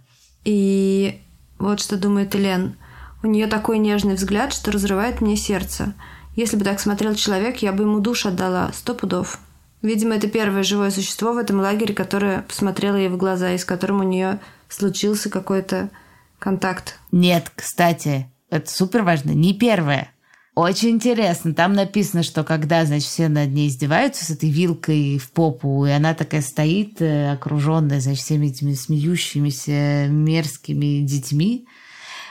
И 0.45 1.19
вот 1.57 1.79
что 1.79 1.97
думает 1.97 2.35
Элен. 2.35 2.77
У 3.23 3.27
нее 3.27 3.47
такой 3.47 3.79
нежный 3.79 4.13
взгляд, 4.13 4.53
что 4.53 4.71
разрывает 4.71 5.19
мне 5.19 5.35
сердце. 5.35 5.93
Если 6.35 6.55
бы 6.55 6.63
так 6.63 6.79
смотрел 6.79 7.15
человек, 7.15 7.57
я 7.57 7.73
бы 7.73 7.83
ему 7.83 7.99
душ 7.99 8.25
отдала, 8.25 8.71
сто 8.73 8.93
пудов. 8.93 9.39
Видимо, 9.81 10.15
это 10.15 10.27
первое 10.27 10.63
живое 10.63 10.91
существо 10.91 11.33
в 11.33 11.37
этом 11.37 11.59
лагере, 11.59 11.93
которое 11.93 12.41
посмотрело 12.41 12.95
ей 12.97 13.09
в 13.09 13.17
глаза 13.17 13.51
и 13.53 13.57
с 13.57 13.65
которым 13.65 14.01
у 14.01 14.03
нее 14.03 14.39
случился 14.67 15.29
какой-то 15.29 15.89
контакт. 16.37 16.99
Нет, 17.11 17.51
кстати, 17.55 18.29
это 18.49 18.69
супер 18.69 19.03
важно, 19.03 19.31
не 19.31 19.53
первое. 19.53 20.11
Очень 20.55 20.89
интересно. 20.89 21.53
Там 21.53 21.71
написано, 21.71 22.21
что 22.21 22.43
когда, 22.43 22.85
значит, 22.85 23.07
все 23.07 23.29
над 23.29 23.49
ней 23.51 23.69
издеваются 23.69 24.25
с 24.25 24.29
этой 24.29 24.49
вилкой 24.49 25.17
в 25.17 25.31
попу, 25.31 25.85
и 25.85 25.91
она 25.91 26.13
такая 26.13 26.41
стоит, 26.41 27.01
э, 27.01 27.31
окруженная, 27.31 28.01
значит, 28.01 28.25
всеми 28.25 28.47
этими 28.47 28.73
смеющимися 28.73 30.07
мерзкими 30.09 31.05
детьми, 31.05 31.65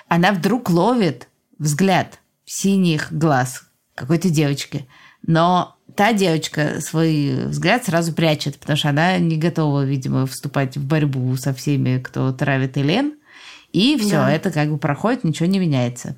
она 0.08 0.32
вдруг 0.32 0.68
ловит 0.68 1.28
взгляд 1.58 2.18
синих 2.44 3.10
глаз 3.12 3.62
какой-то 3.94 4.28
девочки. 4.28 4.86
Но 5.26 5.77
та 5.98 6.12
девочка 6.12 6.80
свой 6.80 7.46
взгляд 7.46 7.84
сразу 7.84 8.12
прячет, 8.12 8.56
потому 8.60 8.76
что 8.76 8.90
она 8.90 9.18
не 9.18 9.36
готова, 9.36 9.84
видимо, 9.84 10.26
вступать 10.26 10.76
в 10.76 10.86
борьбу 10.86 11.36
со 11.36 11.52
всеми, 11.52 11.98
кто 11.98 12.30
травит 12.32 12.78
Элен. 12.78 13.14
И 13.72 13.98
все, 13.98 14.12
да. 14.12 14.30
это 14.30 14.52
как 14.52 14.70
бы 14.70 14.78
проходит, 14.78 15.24
ничего 15.24 15.46
не 15.46 15.58
меняется. 15.58 16.16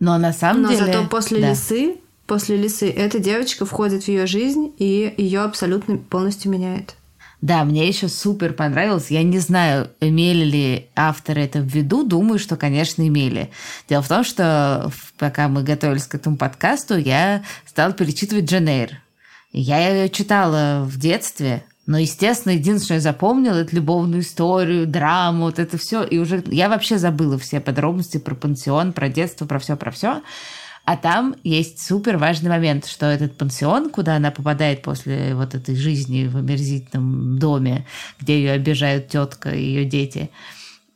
Но 0.00 0.18
на 0.18 0.32
самом 0.32 0.62
Но 0.62 0.70
деле... 0.70 0.80
Но 0.80 0.86
зато 0.86 1.08
после 1.08 1.40
да. 1.40 1.50
лисы, 1.50 1.98
после 2.26 2.56
лисы, 2.56 2.90
эта 2.90 3.20
девочка 3.20 3.64
входит 3.64 4.02
в 4.02 4.08
ее 4.08 4.26
жизнь 4.26 4.72
и 4.78 5.14
ее 5.16 5.42
абсолютно 5.42 5.96
полностью 5.96 6.50
меняет. 6.50 6.96
Да, 7.40 7.62
мне 7.62 7.86
еще 7.86 8.08
супер 8.08 8.52
понравилось. 8.52 9.12
Я 9.12 9.22
не 9.22 9.38
знаю, 9.38 9.90
имели 10.00 10.44
ли 10.44 10.86
авторы 10.96 11.42
это 11.42 11.60
в 11.60 11.66
виду. 11.66 12.02
Думаю, 12.02 12.40
что, 12.40 12.56
конечно, 12.56 13.06
имели. 13.06 13.50
Дело 13.88 14.02
в 14.02 14.08
том, 14.08 14.24
что 14.24 14.90
пока 15.18 15.46
мы 15.46 15.62
готовились 15.62 16.08
к 16.08 16.16
этому 16.16 16.36
подкасту, 16.36 16.98
я 16.98 17.44
стала 17.64 17.92
перечитывать 17.92 18.50
Дженейр. 18.50 18.98
Я 19.52 19.88
ее 19.88 20.08
читала 20.08 20.84
в 20.84 20.98
детстве, 20.98 21.64
но, 21.86 21.98
естественно, 21.98 22.52
единственное, 22.52 22.84
что 22.84 22.94
я 22.94 23.00
запомнила, 23.00 23.56
это 23.56 23.74
любовную 23.74 24.22
историю, 24.22 24.86
драму, 24.86 25.46
вот 25.46 25.58
это 25.58 25.76
все. 25.76 26.04
И 26.04 26.18
уже 26.18 26.42
я 26.46 26.68
вообще 26.68 26.98
забыла 26.98 27.36
все 27.36 27.60
подробности 27.60 28.18
про 28.18 28.36
пансион, 28.36 28.92
про 28.92 29.08
детство, 29.08 29.46
про 29.46 29.58
все, 29.58 29.76
про 29.76 29.90
все. 29.90 30.22
А 30.84 30.96
там 30.96 31.34
есть 31.42 31.84
супер 31.84 32.16
важный 32.16 32.48
момент, 32.50 32.86
что 32.86 33.06
этот 33.06 33.36
пансион, 33.36 33.90
куда 33.90 34.16
она 34.16 34.30
попадает 34.30 34.82
после 34.82 35.34
вот 35.34 35.54
этой 35.54 35.74
жизни 35.74 36.26
в 36.26 36.36
омерзительном 36.36 37.38
доме, 37.38 37.86
где 38.20 38.38
ее 38.38 38.52
обижают 38.52 39.08
тетка 39.08 39.50
и 39.50 39.62
ее 39.62 39.84
дети, 39.84 40.30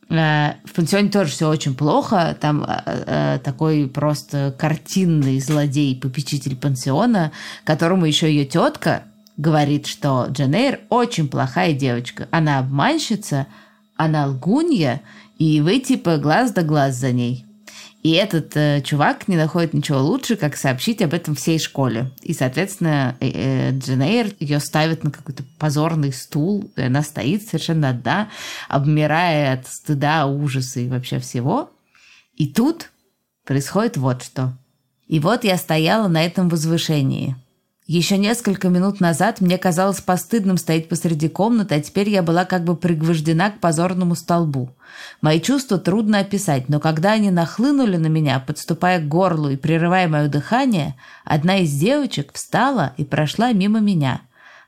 в 0.07 0.73
пансионе 0.75 1.09
тоже 1.09 1.31
все 1.31 1.49
очень 1.49 1.75
плохо. 1.75 2.37
Там 2.39 2.63
э, 2.63 2.81
э, 2.85 3.39
такой 3.43 3.87
просто 3.87 4.53
картинный 4.57 5.39
злодей, 5.39 5.99
попечитель 5.99 6.55
пансиона, 6.55 7.31
которому 7.63 8.05
еще 8.05 8.27
ее 8.27 8.45
тетка 8.45 9.03
говорит, 9.37 9.87
что 9.87 10.27
Дженейр 10.29 10.81
очень 10.89 11.27
плохая 11.27 11.73
девочка. 11.73 12.27
Она 12.31 12.59
обманщица, 12.59 13.47
она 13.95 14.27
лгунья, 14.27 15.01
и 15.37 15.59
вы 15.61 15.79
типа 15.79 16.17
глаз 16.17 16.51
да 16.51 16.61
глаз 16.61 16.95
за 16.95 17.11
ней. 17.11 17.44
И 18.05 18.11
этот 18.11 18.55
э, 18.55 18.83
чувак 18.85 19.27
не 19.27 19.35
находит 19.35 19.73
ничего 19.73 19.99
лучше, 19.99 20.35
как 20.35 20.57
сообщить 20.57 21.01
об 21.01 21.15
этом 21.15 21.33
всей 21.33 21.57
школе. 21.57 22.11
И, 22.21 22.35
соответственно, 22.35 23.17
э, 23.19 23.31
э, 23.33 23.71
Дженейр 23.71 24.27
ее 24.39 24.59
ставит 24.59 25.03
на 25.03 25.09
какой-то 25.09 25.43
позорный 25.57 26.13
стул, 26.13 26.69
и 26.75 26.83
она 26.83 27.01
стоит 27.01 27.47
совершенно 27.47 27.89
одна, 27.89 28.29
обмирая 28.69 29.53
от 29.53 29.65
стыда, 29.65 30.27
ужаса 30.27 30.81
и 30.81 30.87
вообще 30.87 31.17
всего. 31.17 31.71
И 32.35 32.47
тут 32.47 32.91
происходит 33.43 33.97
вот 33.97 34.21
что. 34.21 34.55
И 35.07 35.19
вот 35.19 35.43
я 35.43 35.57
стояла 35.57 36.07
на 36.07 36.23
этом 36.23 36.47
возвышении– 36.47 37.35
еще 37.87 38.17
несколько 38.17 38.69
минут 38.69 38.99
назад 38.99 39.41
мне 39.41 39.59
казалось 39.59 40.01
постыдным 40.01 40.57
стоять 40.57 40.89
посреди 40.89 41.29
комнаты, 41.29 41.75
а 41.75 41.81
теперь 41.81 42.09
я 42.09 42.23
была 42.23 42.43
как 42.43 42.63
бы 42.63 42.75
пригвождена 42.75 43.51
к 43.51 43.59
позорному 43.59 44.15
столбу. 44.15 44.71
Мои 45.21 45.39
чувства 45.39 45.77
трудно 45.77 46.19
описать, 46.19 46.67
но 46.67 46.79
когда 46.79 47.11
они 47.11 47.29
нахлынули 47.29 47.97
на 47.97 48.07
меня, 48.07 48.39
подступая 48.39 48.99
к 48.99 49.07
горлу 49.07 49.49
и 49.49 49.55
прерывая 49.55 50.07
мое 50.07 50.27
дыхание, 50.29 50.95
одна 51.23 51.57
из 51.59 51.71
девочек 51.73 52.33
встала 52.33 52.93
и 52.97 53.05
прошла 53.05 53.51
мимо 53.51 53.79
меня. 53.79 54.21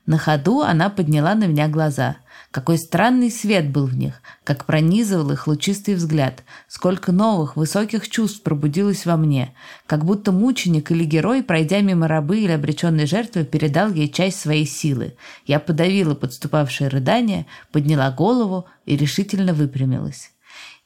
На 0.06 0.16
ходу 0.16 0.62
она 0.62 0.88
подняла 0.88 1.34
на 1.34 1.48
меня 1.48 1.66
глаза. 1.66 2.16
Какой 2.50 2.78
странный 2.78 3.30
свет 3.30 3.70
был 3.70 3.84
в 3.84 3.94
них, 3.94 4.22
как 4.42 4.64
пронизывал 4.64 5.32
их 5.32 5.46
лучистый 5.46 5.94
взгляд, 5.94 6.42
сколько 6.66 7.12
новых, 7.12 7.56
высоких 7.56 8.08
чувств 8.08 8.42
пробудилось 8.42 9.04
во 9.04 9.18
мне, 9.18 9.54
как 9.86 10.06
будто 10.06 10.32
мученик 10.32 10.90
или 10.90 11.04
герой, 11.04 11.42
пройдя 11.42 11.82
мимо 11.82 12.08
рабы 12.08 12.40
или 12.40 12.52
обреченной 12.52 13.06
жертвы, 13.06 13.44
передал 13.44 13.92
ей 13.92 14.08
часть 14.08 14.40
своей 14.40 14.64
силы. 14.64 15.14
Я 15.44 15.60
подавила 15.60 16.14
подступавшее 16.14 16.88
рыдание, 16.88 17.44
подняла 17.70 18.10
голову 18.10 18.64
и 18.86 18.96
решительно 18.96 19.52
выпрямилась. 19.52 20.30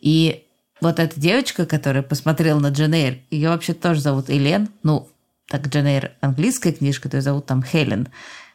И 0.01 0.49
вот 0.81 0.99
эта 0.99 1.19
девочка, 1.19 1.65
которая 1.65 2.03
посмотрела 2.03 2.59
на 2.59 2.71
Дженейр, 2.71 3.19
ее 3.31 3.51
вообще 3.51 3.73
тоже 3.73 4.01
зовут 4.01 4.31
Элен, 4.31 4.69
ну, 4.83 5.09
так 5.47 5.69
Дженейр 5.69 6.13
английская 6.21 6.73
книжка, 6.73 7.09
то 7.09 7.19
ее 7.19 7.23
зовут 7.23 7.47
там 7.47 7.63
Хелен. 7.63 8.09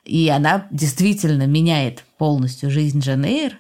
И 0.08 0.30
она 0.30 0.68
действительно 0.72 1.46
меняет 1.46 2.04
полностью 2.18 2.72
жизнь 2.72 3.00
Дженейр. 3.00 3.60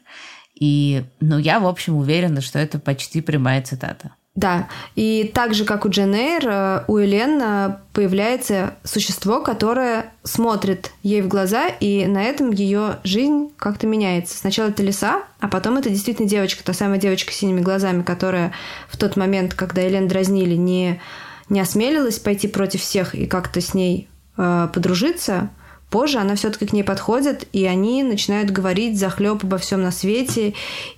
И, 0.56 1.04
ну, 1.20 1.38
я, 1.38 1.60
в 1.60 1.68
общем, 1.68 1.98
уверена, 1.98 2.42
что 2.42 2.58
это 2.58 2.80
почти 2.80 3.22
прямая 3.22 3.62
цитата. 3.62 4.14
Да, 4.38 4.68
и 4.96 5.32
так 5.34 5.56
же, 5.56 5.66
как 5.66 5.84
у 5.86 5.90
Джен 5.90 6.14
Эйр, 6.14 6.84
у 6.88 7.00
Элен 7.00 7.76
появляется 7.92 8.76
существо, 8.84 9.42
которое 9.42 10.14
смотрит 10.22 10.92
ей 11.02 11.24
в 11.24 11.28
глаза, 11.28 11.70
и 11.70 12.06
на 12.06 12.22
этом 12.22 12.52
ее 12.52 13.00
жизнь 13.04 13.50
как-то 13.58 13.88
меняется. 13.88 14.38
Сначала 14.38 14.68
это 14.70 14.84
лиса, 14.84 15.24
а 15.40 15.48
потом 15.48 15.78
это 15.78 15.90
действительно 15.90 16.30
девочка, 16.30 16.64
та 16.64 16.74
самая 16.74 17.00
девочка 17.00 17.34
с 17.34 17.36
синими 17.36 17.62
глазами, 17.62 18.04
которая 18.04 18.54
в 18.88 18.98
тот 18.98 19.18
момент, 19.18 19.56
когда 19.56 19.88
Элен 19.88 20.08
дразнили, 20.08 20.54
не, 20.54 21.02
не 21.50 21.60
осмелилась 21.60 22.20
пойти 22.20 22.48
против 22.48 22.82
всех 22.82 23.16
и 23.16 23.26
как-то 23.26 23.60
с 23.60 23.74
ней 23.74 24.08
э, 24.38 24.70
подружиться, 24.72 25.50
Позже 25.90 26.20
она 26.20 26.36
все-таки 26.36 26.66
к 26.66 26.74
ней 26.74 26.84
подходит, 26.84 27.48
и 27.54 27.66
они 27.66 28.04
начинают 28.04 28.52
говорить 28.52 29.00
захлеб 29.00 29.44
обо 29.44 29.58
всем 29.58 29.82
на 29.82 29.92
свете, 29.92 30.54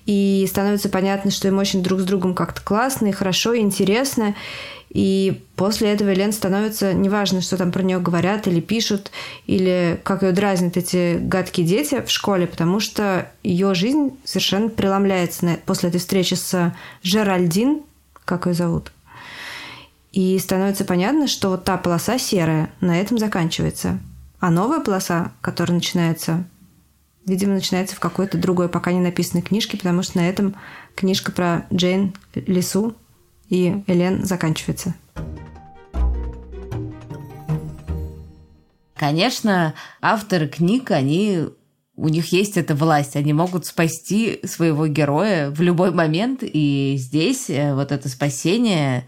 и 0.08 0.46
становится 0.50 0.89
понятно, 0.89 1.29
что 1.29 1.48
им 1.48 1.60
очень 1.60 1.84
друг 1.84 2.00
с 2.00 2.03
другом 2.03 2.34
как-то 2.34 2.62
классно 2.62 3.08
и 3.08 3.12
хорошо, 3.12 3.53
и 3.53 3.60
интересно. 3.60 4.36
И 4.89 5.43
после 5.55 5.91
этого 5.91 6.12
Лен 6.12 6.34
становится 6.34 6.93
неважно, 6.93 7.41
что 7.41 7.58
там 7.58 7.72
про 7.72 7.84
нее 7.84 8.00
говорят 8.00 8.48
или 8.48 8.60
пишут, 8.60 9.12
или 9.46 10.00
как 10.03 10.24
ее 10.24 10.31
дразнят 10.31 10.77
эти 10.77 11.19
гадкие 11.19 11.67
дети 11.67 12.01
в 12.03 12.10
школе, 12.10 12.48
потому 12.48 12.79
что 12.79 13.31
ее 13.43 13.75
жизнь 13.75 14.17
совершенно 14.24 14.69
преломляется 14.69 15.60
после 15.67 15.89
этой 15.89 16.00
встречи 16.00 16.34
с 16.34 16.74
Жеральдин, 17.03 17.84
как 18.25 18.48
ее 18.48 18.55
зовут. 18.55 18.91
И 20.12 20.39
становится 20.39 20.86
понятно, 20.86 21.27
что 21.27 21.50
вот 21.50 21.65
та 21.65 21.77
полоса 21.77 22.17
серая 22.17 22.72
на 22.81 23.00
этом 23.00 23.19
заканчивается. 23.19 24.00
А 24.39 24.50
новая 24.50 24.79
полоса, 24.79 25.34
которая 25.41 25.75
начинается, 25.75 26.46
видимо, 27.25 27.55
начинается 27.55 27.96
в 27.96 28.00
какой-то 28.00 28.38
другой, 28.38 28.69
пока 28.69 28.91
не 28.91 29.00
написанной 29.00 29.43
книжке, 29.43 29.77
потому 29.77 30.01
что 30.01 30.19
на 30.19 30.29
этом 30.29 30.55
книжка 30.96 31.31
про 31.31 31.65
Джейн, 31.74 32.13
Лису 32.34 32.96
и 33.50 33.84
Элен 33.88 34.24
заканчивается. 34.24 34.96
Конечно, 38.96 39.74
авторы 40.01 40.48
книг, 40.48 40.91
они 40.91 41.48
у 41.96 42.08
них 42.08 42.31
есть 42.31 42.55
эта 42.55 42.75
власть, 42.75 43.17
они 43.17 43.34
могут 43.34 43.65
спасти 43.65 44.39
своего 44.46 44.88
героя 44.88 45.51
в 45.51 45.62
любой 45.62 45.91
момент, 45.91 46.43
и 46.43 46.96
здесь 46.98 47.50
э, 47.50 47.74
вот 47.74 47.91
это 47.91 48.08
спасение 48.08 49.05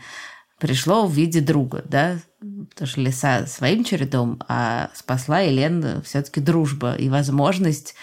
пришло 0.59 1.05
в 1.05 1.13
виде 1.13 1.39
друга, 1.39 1.83
да, 1.87 2.19
потому 2.41 2.89
леса 2.97 3.45
своим 3.45 3.83
чередом, 3.83 4.41
а 4.47 4.89
спасла 4.95 5.41
Елен 5.41 6.01
все-таки 6.03 6.41
дружба 6.41 6.95
и 6.95 7.07
возможность 7.07 7.93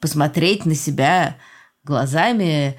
посмотреть 0.00 0.64
на 0.66 0.74
себя 0.74 1.36
глазами 1.82 2.76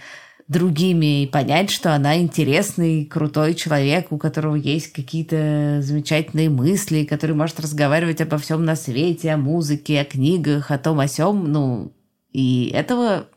другими 0.47 1.23
и 1.23 1.27
понять, 1.27 1.69
что 1.69 1.93
она 1.93 2.19
интересный, 2.19 3.05
крутой 3.05 3.53
человек, 3.53 4.11
у 4.11 4.17
которого 4.17 4.55
есть 4.55 4.93
какие-то 4.93 5.79
замечательные 5.81 6.49
мысли, 6.49 7.03
который 7.03 7.35
может 7.35 7.59
разговаривать 7.59 8.21
обо 8.21 8.38
всем 8.38 8.65
на 8.65 8.75
свете, 8.75 9.31
о 9.31 9.38
музыке, 9.38 9.99
о 9.99 10.05
книгах, 10.05 10.71
о 10.71 10.79
том, 10.79 10.99
о 10.99 11.07
сём. 11.07 11.51
Ну, 11.51 11.93
и 12.31 12.71
этого 12.73 13.27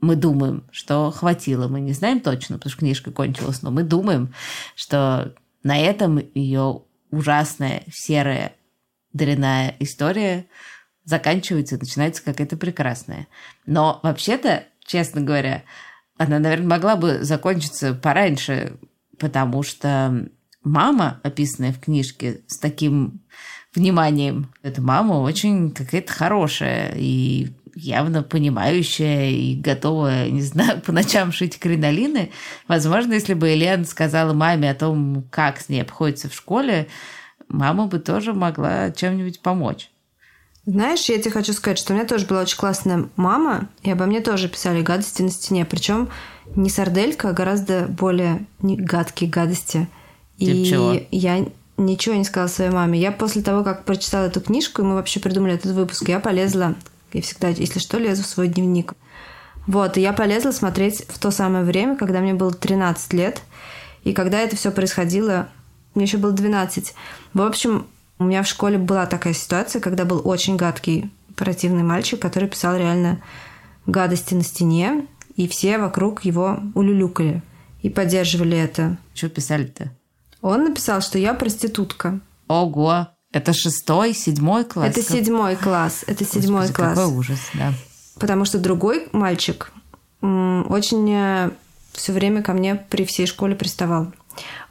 мы 0.00 0.16
думаем, 0.16 0.64
что 0.72 1.12
хватило. 1.12 1.68
Мы 1.68 1.80
не 1.80 1.92
знаем 1.92 2.20
точно, 2.20 2.56
потому 2.56 2.70
что 2.70 2.80
книжка 2.80 3.12
кончилась, 3.12 3.62
но 3.62 3.70
мы 3.70 3.84
думаем, 3.84 4.34
что 4.74 5.34
на 5.62 5.78
этом 5.78 6.20
ее 6.34 6.82
ужасная, 7.10 7.82
серая, 7.90 8.52
дрянная 9.12 9.74
история 9.80 10.46
заканчивается 11.04 11.76
и 11.76 11.78
начинается 11.78 12.22
какая-то 12.22 12.56
прекрасная. 12.56 13.28
Но 13.64 14.00
вообще-то, 14.02 14.64
честно 14.84 15.20
говоря, 15.20 15.62
она, 16.18 16.38
наверное, 16.38 16.68
могла 16.68 16.96
бы 16.96 17.22
закончиться 17.22 17.94
пораньше, 17.94 18.76
потому 19.18 19.62
что 19.62 20.28
мама, 20.62 21.20
описанная 21.22 21.72
в 21.72 21.80
книжке 21.80 22.40
с 22.48 22.58
таким 22.58 23.22
вниманием, 23.74 24.52
эта 24.62 24.82
мама 24.82 25.14
очень 25.14 25.70
какая-то 25.70 26.12
хорошая 26.12 26.92
и 26.96 27.50
явно 27.76 28.22
понимающая 28.22 29.30
и 29.30 29.54
готовая, 29.54 30.30
не 30.30 30.42
знаю, 30.42 30.80
по 30.84 30.90
ночам 30.92 31.30
шить 31.30 31.58
кринолины. 31.58 32.30
Возможно, 32.66 33.12
если 33.12 33.34
бы 33.34 33.48
Елена 33.48 33.84
сказала 33.84 34.32
маме 34.32 34.70
о 34.70 34.74
том, 34.74 35.24
как 35.30 35.60
с 35.60 35.68
ней 35.68 35.82
обходится 35.82 36.28
в 36.28 36.34
школе, 36.34 36.88
мама 37.48 37.86
бы 37.86 37.98
тоже 37.98 38.32
могла 38.32 38.90
чем-нибудь 38.90 39.40
помочь. 39.40 39.90
Знаешь, 40.64 41.04
я 41.04 41.18
тебе 41.18 41.30
хочу 41.30 41.52
сказать, 41.52 41.78
что 41.78 41.92
у 41.92 41.96
меня 41.96 42.08
тоже 42.08 42.26
была 42.26 42.40
очень 42.40 42.56
классная 42.56 43.08
мама, 43.14 43.68
и 43.82 43.90
обо 43.90 44.06
мне 44.06 44.20
тоже 44.20 44.48
писали 44.48 44.82
гадости 44.82 45.22
на 45.22 45.30
стене. 45.30 45.64
Причем 45.64 46.08
не 46.56 46.70
сарделька, 46.70 47.28
а 47.28 47.32
гораздо 47.32 47.86
более 47.86 48.46
гадкие 48.60 49.30
гадости. 49.30 49.86
Тип 50.38 50.48
и 50.48 50.66
чего? 50.66 51.00
я 51.12 51.46
ничего 51.76 52.16
не 52.16 52.24
сказала 52.24 52.48
своей 52.48 52.70
маме. 52.72 52.98
Я 52.98 53.12
после 53.12 53.42
того, 53.42 53.62
как 53.62 53.84
прочитала 53.84 54.26
эту 54.26 54.40
книжку, 54.40 54.82
и 54.82 54.84
мы 54.84 54.94
вообще 54.94 55.20
придумали 55.20 55.54
этот 55.54 55.72
выпуск, 55.72 56.08
я 56.08 56.18
полезла 56.18 56.74
я 57.12 57.22
всегда, 57.22 57.48
если 57.48 57.78
что, 57.78 57.98
лезу 57.98 58.22
в 58.22 58.26
свой 58.26 58.48
дневник. 58.48 58.94
Вот, 59.66 59.96
и 59.96 60.00
я 60.00 60.12
полезла 60.12 60.52
смотреть 60.52 61.04
в 61.08 61.18
то 61.18 61.30
самое 61.30 61.64
время, 61.64 61.96
когда 61.96 62.20
мне 62.20 62.34
было 62.34 62.52
13 62.52 63.12
лет. 63.14 63.42
И 64.04 64.12
когда 64.12 64.38
это 64.38 64.56
все 64.56 64.70
происходило, 64.70 65.48
мне 65.94 66.04
еще 66.04 66.18
было 66.18 66.32
12. 66.32 66.94
В 67.34 67.42
общем, 67.42 67.86
у 68.18 68.24
меня 68.24 68.42
в 68.42 68.48
школе 68.48 68.78
была 68.78 69.06
такая 69.06 69.34
ситуация, 69.34 69.80
когда 69.80 70.04
был 70.04 70.22
очень 70.24 70.56
гадкий, 70.56 71.10
противный 71.34 71.82
мальчик, 71.82 72.20
который 72.20 72.48
писал 72.48 72.76
реально 72.76 73.20
гадости 73.86 74.34
на 74.34 74.42
стене, 74.42 75.06
и 75.34 75.48
все 75.48 75.78
вокруг 75.78 76.24
его 76.24 76.60
улюлюкали 76.74 77.42
и 77.82 77.90
поддерживали 77.90 78.56
это. 78.56 78.96
Что 79.14 79.28
писали-то? 79.28 79.90
Он 80.40 80.64
написал, 80.64 81.00
что 81.00 81.18
я 81.18 81.34
проститутка. 81.34 82.20
Ого! 82.48 83.08
Это 83.36 83.52
шестой, 83.52 84.14
седьмой 84.14 84.64
класс? 84.64 84.88
Это 84.88 85.02
седьмой 85.02 85.56
класс. 85.56 86.04
Это 86.06 86.24
седьмой 86.24 86.68
Господи, 86.68 86.72
класс. 86.72 86.98
Какой 86.98 87.14
ужас, 87.14 87.38
да. 87.52 87.72
Потому 88.18 88.46
что 88.46 88.58
другой 88.58 89.08
мальчик 89.12 89.72
очень 90.22 91.12
э, 91.12 91.50
все 91.92 92.12
время 92.12 92.42
ко 92.42 92.54
мне 92.54 92.74
при 92.74 93.04
всей 93.04 93.26
школе 93.26 93.54
приставал. 93.54 94.06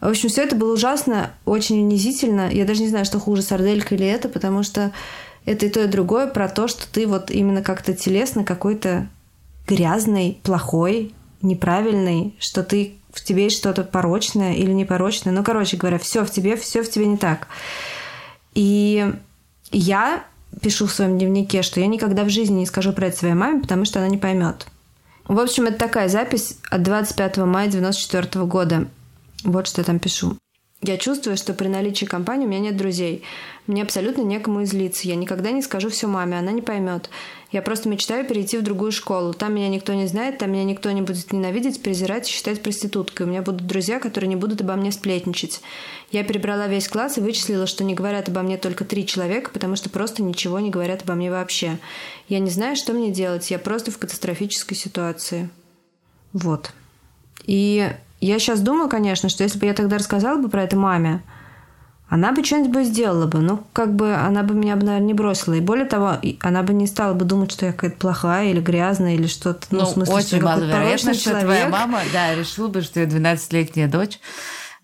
В 0.02 0.08
общем, 0.08 0.30
все 0.30 0.42
это 0.42 0.56
было 0.56 0.74
ужасно, 0.74 1.32
очень 1.46 1.80
унизительно. 1.84 2.50
Я 2.52 2.66
даже 2.66 2.82
не 2.82 2.90
знаю, 2.90 3.06
что 3.06 3.20
хуже, 3.20 3.44
сарделька 3.44 3.94
или 3.94 4.06
это, 4.08 4.30
потому 4.30 4.64
что 4.64 4.92
это 5.46 5.68
и 5.68 5.70
то, 5.70 5.84
и 5.84 5.88
другое 5.88 6.26
про 6.26 6.50
то, 6.50 6.68
что 6.68 6.92
ты 6.92 7.06
вот 7.06 7.30
именно 7.30 7.62
как-то 7.62 7.94
телесно 7.94 8.44
какой-то 8.44 9.08
грязный, 9.68 10.40
плохой, 10.42 11.14
неправильный, 11.44 12.36
что 12.40 12.64
ты 12.64 12.96
в 13.14 13.24
тебе 13.24 13.44
есть 13.44 13.58
что-то 13.58 13.84
порочное 13.84 14.54
или 14.54 14.72
непорочное. 14.72 15.32
Ну, 15.32 15.44
короче 15.44 15.78
говоря, 15.78 16.00
все 16.00 16.26
в 16.26 16.32
тебе, 16.32 16.58
все 16.58 16.82
в 16.82 16.90
тебе 16.90 17.06
не 17.06 17.18
так. 17.18 17.48
И 18.56 19.14
я 19.72 20.26
пишу 20.62 20.88
в 20.88 20.92
своем 20.92 21.18
дневнике, 21.18 21.62
что 21.62 21.80
я 21.80 21.88
никогда 21.88 22.24
в 22.24 22.30
жизни 22.30 22.60
не 22.60 22.66
скажу 22.66 22.94
про 22.94 23.08
это 23.08 23.18
своей 23.18 23.34
маме, 23.36 23.62
потому 23.62 23.86
что 23.86 24.00
она 24.00 24.08
не 24.08 24.18
поймет. 24.18 24.66
В 25.28 25.40
общем, 25.40 25.66
это 25.66 25.78
такая 25.78 26.08
запись 26.08 26.58
от 26.70 26.84
25 26.84 27.38
мая 27.38 27.68
94 27.68 28.46
года. 28.46 28.88
Вот 29.44 29.68
что 29.68 29.82
я 29.82 29.86
там 29.86 30.00
пишу. 30.00 30.38
Я 30.82 30.98
чувствую, 30.98 31.36
что 31.36 31.54
при 31.54 31.68
наличии 31.68 32.06
компании 32.06 32.46
у 32.46 32.50
меня 32.50 32.60
нет 32.60 32.78
друзей. 32.78 33.24
Мне 33.66 33.82
абсолютно 33.82 34.22
некому 34.22 34.64
излиться. 34.64 35.08
Я 35.08 35.16
никогда 35.16 35.52
не 35.52 35.64
скажу 35.64 35.90
все 35.90 36.08
маме, 36.08 36.38
она 36.38 36.52
не 36.52 36.62
поймет. 36.62 37.10
Я 37.56 37.62
просто 37.62 37.88
мечтаю 37.88 38.28
перейти 38.28 38.58
в 38.58 38.64
другую 38.64 38.92
школу. 38.92 39.34
Там 39.34 39.56
меня 39.56 39.70
никто 39.70 39.94
не 39.94 40.08
знает, 40.08 40.40
там 40.40 40.52
меня 40.52 40.66
никто 40.66 40.92
не 40.92 41.02
будет 41.02 41.32
ненавидеть, 41.32 41.82
презирать 41.82 42.28
и 42.28 42.32
считать 42.34 42.62
проституткой. 42.62 43.26
У 43.26 43.30
меня 43.30 43.42
будут 43.42 43.66
друзья, 43.66 44.02
которые 44.02 44.28
не 44.28 44.36
будут 44.36 44.60
обо 44.60 44.76
мне 44.76 44.92
сплетничать. 44.92 45.62
Я 46.12 46.26
перебрала 46.26 46.68
весь 46.68 46.90
класс 46.90 47.18
и 47.18 47.22
вычислила, 47.22 47.66
что 47.66 47.86
не 47.86 47.94
говорят 47.94 48.28
обо 48.28 48.42
мне 48.42 48.58
только 48.58 48.84
три 48.84 49.06
человека, 49.06 49.52
потому 49.54 49.78
что 49.78 49.90
просто 49.90 50.22
ничего 50.22 50.60
не 50.60 50.70
говорят 50.70 51.04
обо 51.04 51.14
мне 51.14 51.32
вообще. 51.32 51.80
Я 52.28 52.40
не 52.40 52.50
знаю, 52.50 52.76
что 52.76 52.92
мне 52.92 53.10
делать. 53.10 53.50
Я 53.50 53.58
просто 53.58 53.90
в 53.90 54.00
катастрофической 54.00 54.76
ситуации. 54.76 55.50
Вот. 56.34 56.74
И 57.46 57.90
я 58.20 58.40
сейчас 58.40 58.60
думаю, 58.60 58.90
конечно, 58.90 59.30
что 59.30 59.46
если 59.46 59.60
бы 59.60 59.66
я 59.66 59.74
тогда 59.74 59.98
рассказала 59.98 60.42
бы 60.42 60.50
про 60.50 60.64
это 60.64 60.76
маме, 60.76 61.24
она 62.08 62.32
бы 62.32 62.44
что-нибудь 62.44 62.72
бы 62.72 62.84
сделала 62.84 63.26
бы. 63.26 63.40
Ну, 63.40 63.64
как 63.74 63.96
бы 63.96 64.14
она 64.14 64.44
бы 64.44 64.54
меня, 64.54 64.76
бы, 64.76 64.86
наверное, 64.86 65.08
не 65.08 65.14
бросила. 65.14 65.56
И 65.56 65.60
более 65.60 65.86
того, 65.86 66.18
она 66.42 66.64
бы 66.64 66.74
не 66.74 66.88
стала 66.88 67.14
бы 67.14 67.26
думать, 67.26 67.52
что 67.52 67.66
я 67.66 67.74
какая-то 67.74 67.98
плохая 67.98 68.52
или 68.52 68.60
грязная 68.60 69.16
или 69.16 69.28
что-то. 69.28 69.68
Ну, 69.72 69.80
ну 69.80 69.86
в 69.86 69.90
смысле, 69.90 70.14
очень 70.14 70.38
что 70.38 70.46
маловероятно, 70.46 71.14
что 71.14 71.24
человек. 71.24 71.44
твоя 71.44 71.70
мама, 71.70 72.02
да, 72.14 72.36
решила 72.36 72.68
бы, 72.68 72.82
что 72.82 73.00
ее 73.00 73.08
12-летняя 73.08 73.88
дочь 73.88 74.20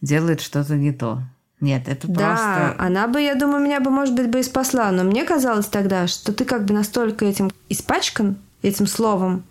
делает 0.02 0.42
что-то 0.42 0.76
не 0.76 0.92
то. 0.92 1.22
Нет, 1.60 1.88
это 1.88 2.08
да, 2.08 2.30
просто... 2.30 2.76
она 2.80 3.08
бы, 3.08 3.22
я 3.22 3.36
думаю, 3.36 3.64
меня 3.64 3.80
бы, 3.80 3.92
может 3.92 4.16
быть, 4.16 4.30
бы 4.30 4.40
и 4.40 4.44
спасла. 4.44 4.90
Но 4.92 5.04
мне 5.04 5.24
казалось 5.24 5.68
тогда, 5.68 6.08
что 6.08 6.34
ты 6.34 6.44
как 6.44 6.66
бы 6.66 6.74
настолько 6.74 7.26
этим 7.26 7.52
испачкан, 7.70 8.38
этим 8.64 8.88
словом, 8.88 9.44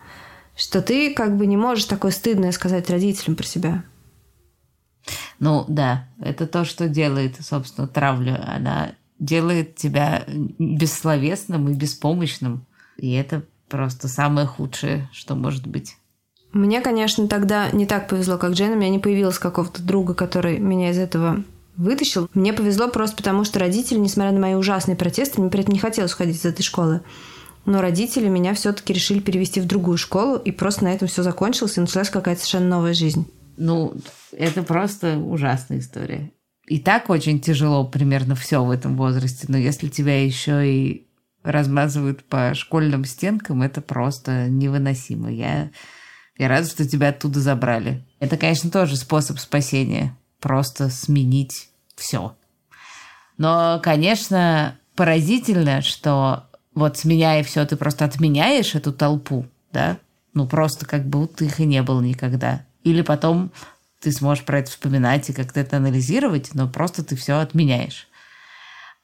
что 0.56 0.82
ты 0.82 1.14
как 1.14 1.36
бы 1.36 1.46
не 1.46 1.56
можешь 1.56 1.84
такое 1.84 2.10
стыдное 2.10 2.50
сказать 2.50 2.90
родителям 2.90 3.36
про 3.36 3.46
себя. 3.46 3.84
Ну 5.40 5.64
да, 5.68 6.06
это 6.20 6.46
то, 6.46 6.64
что 6.64 6.88
делает, 6.88 7.36
собственно, 7.40 7.88
травлю. 7.88 8.36
Она 8.46 8.92
делает 9.18 9.74
тебя 9.74 10.24
бессловесным 10.28 11.68
и 11.68 11.74
беспомощным. 11.74 12.66
И 12.98 13.12
это 13.12 13.42
просто 13.68 14.06
самое 14.08 14.46
худшее, 14.46 15.08
что 15.12 15.34
может 15.34 15.66
быть. 15.66 15.96
Мне, 16.52 16.80
конечно, 16.80 17.26
тогда 17.26 17.70
не 17.70 17.86
так 17.86 18.08
повезло, 18.08 18.36
как 18.36 18.52
Джейн. 18.52 18.72
У 18.72 18.76
меня 18.76 18.90
не 18.90 18.98
появилось 18.98 19.38
какого-то 19.38 19.82
друга, 19.82 20.14
который 20.14 20.58
меня 20.58 20.90
из 20.90 20.98
этого 20.98 21.42
вытащил. 21.76 22.28
Мне 22.34 22.52
повезло 22.52 22.88
просто 22.88 23.16
потому, 23.16 23.44
что 23.44 23.60
родители, 23.60 23.98
несмотря 23.98 24.32
на 24.32 24.40
мои 24.40 24.54
ужасные 24.54 24.96
протесты, 24.96 25.40
мне 25.40 25.50
при 25.50 25.60
этом 25.60 25.72
не 25.72 25.78
хотелось 25.78 26.12
уходить 26.12 26.36
из 26.36 26.44
этой 26.44 26.62
школы. 26.62 27.00
Но 27.64 27.80
родители 27.80 28.28
меня 28.28 28.52
все-таки 28.54 28.92
решили 28.92 29.20
перевести 29.20 29.60
в 29.60 29.66
другую 29.66 29.96
школу, 29.96 30.36
и 30.36 30.50
просто 30.50 30.84
на 30.84 30.92
этом 30.92 31.08
все 31.08 31.22
закончилось, 31.22 31.78
и 31.78 31.80
началась 31.80 32.10
какая-то 32.10 32.40
совершенно 32.40 32.76
новая 32.76 32.94
жизнь. 32.94 33.26
Ну, 33.60 33.94
это 34.32 34.62
просто 34.62 35.18
ужасная 35.18 35.80
история. 35.80 36.32
И 36.66 36.78
так 36.78 37.10
очень 37.10 37.40
тяжело 37.40 37.84
примерно 37.84 38.34
все 38.34 38.64
в 38.64 38.70
этом 38.70 38.96
возрасте, 38.96 39.44
но 39.48 39.58
если 39.58 39.88
тебя 39.88 40.24
еще 40.24 40.66
и 40.66 41.06
размазывают 41.42 42.24
по 42.24 42.54
школьным 42.54 43.04
стенкам, 43.04 43.60
это 43.60 43.82
просто 43.82 44.48
невыносимо. 44.48 45.30
Я, 45.30 45.70
я 46.38 46.48
рада, 46.48 46.66
что 46.68 46.88
тебя 46.88 47.10
оттуда 47.10 47.40
забрали. 47.40 48.02
Это, 48.18 48.38
конечно, 48.38 48.70
тоже 48.70 48.96
способ 48.96 49.38
спасения. 49.38 50.16
Просто 50.40 50.88
сменить 50.88 51.68
все. 51.96 52.34
Но, 53.36 53.78
конечно, 53.82 54.78
поразительно, 54.96 55.82
что 55.82 56.44
вот 56.74 56.96
сменяя 56.96 57.42
все, 57.42 57.66
ты 57.66 57.76
просто 57.76 58.06
отменяешь 58.06 58.74
эту 58.74 58.94
толпу, 58.94 59.44
да? 59.70 59.98
Ну, 60.32 60.46
просто 60.46 60.86
как 60.86 61.06
будто 61.06 61.44
их 61.44 61.60
и 61.60 61.66
не 61.66 61.82
было 61.82 62.00
никогда. 62.00 62.64
Или 62.82 63.02
потом 63.02 63.50
ты 64.00 64.12
сможешь 64.12 64.44
про 64.44 64.60
это 64.60 64.70
вспоминать 64.70 65.28
и 65.28 65.32
как-то 65.32 65.60
это 65.60 65.76
анализировать, 65.76 66.50
но 66.54 66.68
просто 66.68 67.04
ты 67.04 67.16
все 67.16 67.38
отменяешь. 67.38 68.08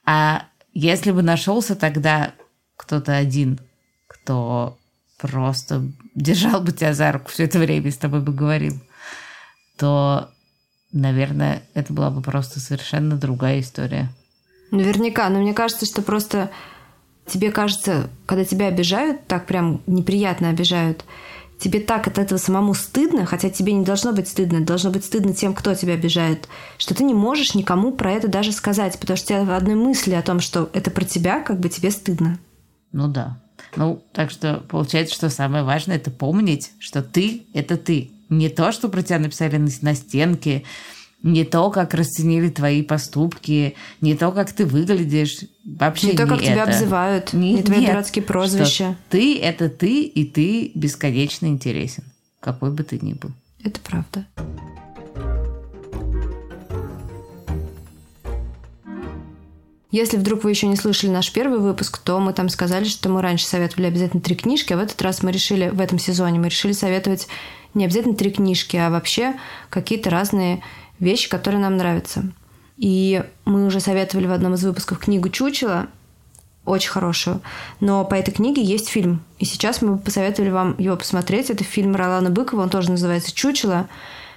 А 0.05 0.45
если 0.73 1.11
бы 1.11 1.21
нашелся 1.21 1.75
тогда 1.75 2.33
кто-то 2.75 3.15
один, 3.15 3.59
кто 4.07 4.77
просто 5.17 5.83
держал 6.15 6.61
бы 6.61 6.71
тебя 6.71 6.93
за 6.93 7.11
руку 7.11 7.29
все 7.29 7.45
это 7.45 7.59
время 7.59 7.87
и 7.87 7.91
с 7.91 7.97
тобой 7.97 8.21
бы 8.21 8.33
говорил, 8.33 8.79
то, 9.77 10.29
наверное, 10.91 11.63
это 11.73 11.93
была 11.93 12.09
бы 12.09 12.21
просто 12.21 12.59
совершенно 12.59 13.15
другая 13.15 13.59
история. 13.59 14.09
Наверняка, 14.71 15.29
но 15.29 15.39
мне 15.39 15.53
кажется, 15.53 15.85
что 15.85 16.01
просто 16.01 16.51
тебе 17.25 17.51
кажется, 17.51 18.09
когда 18.25 18.45
тебя 18.45 18.67
обижают, 18.67 19.27
так 19.27 19.45
прям 19.45 19.81
неприятно 19.85 20.49
обижают, 20.49 21.05
тебе 21.59 21.79
так 21.79 22.07
от 22.07 22.17
этого 22.17 22.37
самому 22.37 22.73
стыдно, 22.73 23.25
хотя 23.25 23.49
тебе 23.49 23.73
не 23.73 23.83
должно 23.83 24.13
быть 24.13 24.27
стыдно, 24.27 24.61
должно 24.61 24.91
быть 24.91 25.05
стыдно 25.05 25.33
тем, 25.33 25.53
кто 25.53 25.73
тебя 25.73 25.93
обижает, 25.93 26.47
что 26.77 26.93
ты 26.93 27.03
не 27.03 27.13
можешь 27.13 27.55
никому 27.55 27.91
про 27.91 28.11
это 28.11 28.27
даже 28.27 28.51
сказать, 28.51 28.99
потому 28.99 29.17
что 29.17 29.25
у 29.25 29.27
тебя 29.27 29.43
в 29.43 29.57
одной 29.57 29.75
мысли 29.75 30.13
о 30.13 30.21
том, 30.21 30.39
что 30.39 30.69
это 30.73 30.91
про 30.91 31.05
тебя, 31.05 31.41
как 31.41 31.59
бы 31.59 31.69
тебе 31.69 31.91
стыдно. 31.91 32.39
Ну 32.91 33.07
да. 33.07 33.39
Ну, 33.75 34.03
так 34.13 34.31
что 34.31 34.63
получается, 34.69 35.15
что 35.15 35.29
самое 35.29 35.63
важное 35.63 35.97
это 35.97 36.11
помнить, 36.11 36.71
что 36.79 37.01
ты– 37.01 37.43
это 37.53 37.77
ты. 37.77 38.11
Не 38.29 38.49
то, 38.49 38.71
что 38.71 38.89
про 38.89 39.01
тебя 39.01 39.19
написали 39.19 39.57
на, 39.57 39.69
на 39.81 39.95
стенке, 39.95 40.63
не 41.23 41.43
то, 41.43 41.69
как 41.71 41.93
расценили 41.93 42.49
твои 42.49 42.83
поступки, 42.83 43.75
не 44.01 44.15
то, 44.15 44.31
как 44.31 44.51
ты 44.51 44.65
выглядишь, 44.65 45.39
вообще 45.65 46.07
не, 46.07 46.11
не 46.11 46.17
то, 46.17 46.27
как 46.27 46.37
это. 46.37 46.45
тебя 46.45 46.63
обзывают, 46.63 47.33
не, 47.33 47.53
не 47.53 47.63
твои 47.63 47.79
нет, 47.79 47.91
дурацкие 47.91 48.23
прозвища. 48.23 48.95
Ты– 49.09 49.39
это 49.41 49.69
ты, 49.69 50.03
и 50.03 50.25
ты 50.25 50.71
бесконечно 50.75 51.47
интересен, 51.47 52.03
какой 52.39 52.71
бы 52.71 52.83
ты 52.83 52.99
ни 53.01 53.13
был. 53.13 53.31
Это 53.63 53.79
правда. 53.81 54.25
Если 59.89 60.17
вдруг 60.17 60.43
вы 60.43 60.51
еще 60.51 60.67
не 60.67 60.75
слышали 60.75 61.09
наш 61.09 61.31
первый 61.31 61.59
выпуск, 61.59 61.97
то 61.97 62.19
мы 62.19 62.33
там 62.33 62.49
сказали, 62.49 62.83
что 62.83 63.09
мы 63.09 63.21
раньше 63.21 63.47
советовали 63.47 63.87
обязательно 63.87 64.21
три 64.21 64.35
книжки, 64.35 64.73
а 64.73 64.77
в 64.77 64.79
этот 64.79 65.01
раз 65.01 65.23
мы 65.23 65.31
решили, 65.31 65.69
в 65.69 65.79
этом 65.79 65.97
сезоне 65.97 66.39
мы 66.39 66.49
решили 66.49 66.73
советовать 66.73 67.27
не 67.73 67.85
обязательно 67.85 68.15
три 68.15 68.31
книжки, 68.31 68.75
а 68.75 68.89
вообще 68.89 69.35
какие-то 69.69 70.09
разные 70.09 70.61
вещи, 70.99 71.29
которые 71.29 71.61
нам 71.61 71.77
нравятся. 71.77 72.23
И 72.77 73.23
мы 73.45 73.65
уже 73.65 73.79
советовали 73.79 74.27
в 74.27 74.31
одном 74.31 74.53
из 74.53 74.63
выпусков 74.63 74.99
книгу 74.99 75.29
«Чучело», 75.29 75.87
очень 76.67 76.89
хорошую. 76.89 77.41
Но 77.79 78.03
по 78.03 78.13
этой 78.13 78.31
книге 78.31 78.61
есть 78.61 78.89
фильм. 78.89 79.23
И 79.39 79.45
сейчас 79.45 79.81
мы 79.81 79.97
посоветовали 79.97 80.49
вам 80.49 80.75
его 80.77 80.97
посмотреть. 80.97 81.49
Это 81.49 81.63
фильм 81.63 81.95
Ролана 81.95 82.29
Быкова, 82.29 82.63
он 82.63 82.69
тоже 82.69 82.91
называется 82.91 83.33
«Чучело». 83.33 83.87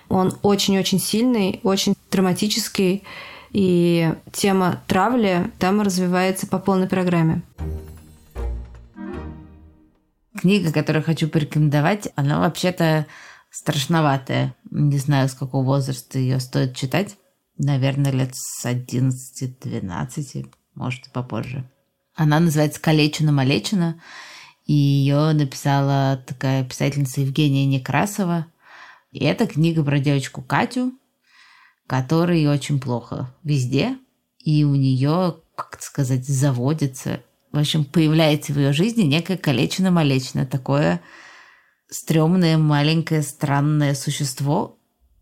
Он 0.09 0.37
очень-очень 0.42 1.01
сильный, 1.01 1.61
очень 1.62 1.94
драматический. 2.11 3.03
И 3.51 4.12
тема 4.33 4.81
травли 4.87 5.51
там 5.59 5.83
развивается 5.83 6.46
по 6.46 6.59
полной 6.59 6.87
программе. 6.87 7.42
Книга, 10.40 10.73
которую 10.73 11.05
хочу 11.05 11.29
порекомендовать, 11.29 12.09
она 12.14 12.40
вообще-то 12.40 13.07
страшноватая. 13.51 14.55
Не 14.71 14.99
знаю, 14.99 15.29
с 15.29 15.35
какого 15.35 15.65
возраста 15.65 16.19
ее 16.19 16.41
стоит 16.41 16.77
читать. 16.77 17.17
Наверное, 17.59 18.13
лет 18.13 18.31
с 18.35 18.65
11-12, 18.65 20.51
может, 20.75 21.07
и 21.07 21.11
попозже. 21.11 21.69
Она 22.15 22.41
называется 22.41 22.81
«Калечина-малечина», 22.81 24.01
и 24.67 24.73
ее 24.73 25.33
написала 25.33 26.23
такая 26.27 26.65
писательница 26.65 27.21
Евгения 27.23 27.67
Некрасова. 27.67 28.47
И 29.11 29.25
это 29.25 29.47
книга 29.47 29.83
про 29.83 29.99
девочку 29.99 30.43
Катю, 30.43 30.93
которой 31.87 32.47
очень 32.47 32.79
плохо 32.79 33.35
везде, 33.43 33.99
и 34.39 34.65
у 34.65 34.75
нее, 34.75 35.37
как 35.57 35.83
сказать, 35.83 36.27
заводится, 36.27 37.21
в 37.53 37.59
общем, 37.59 37.85
появляется 37.85 38.53
в 38.53 38.59
ее 38.59 38.73
жизни 38.73 39.03
некое 39.03 39.37
калечина-малечина, 39.37 40.47
такое 40.47 41.01
стрёмное, 41.90 42.57
маленькое, 42.57 43.22
странное 43.22 43.94
существо, 43.94 44.79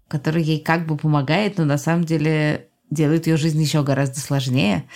которое 0.07 0.43
ей 0.43 0.61
как 0.61 0.87
бы 0.87 0.97
помогает, 0.97 1.59
но 1.59 1.65
на 1.65 1.79
самом 1.79 2.05
деле 2.05 2.69
делает 2.91 3.27
ее 3.27 3.37
жизнь 3.37 3.61
еще 3.61 3.83
гораздо 3.83 4.21
сложнее. 4.21 4.89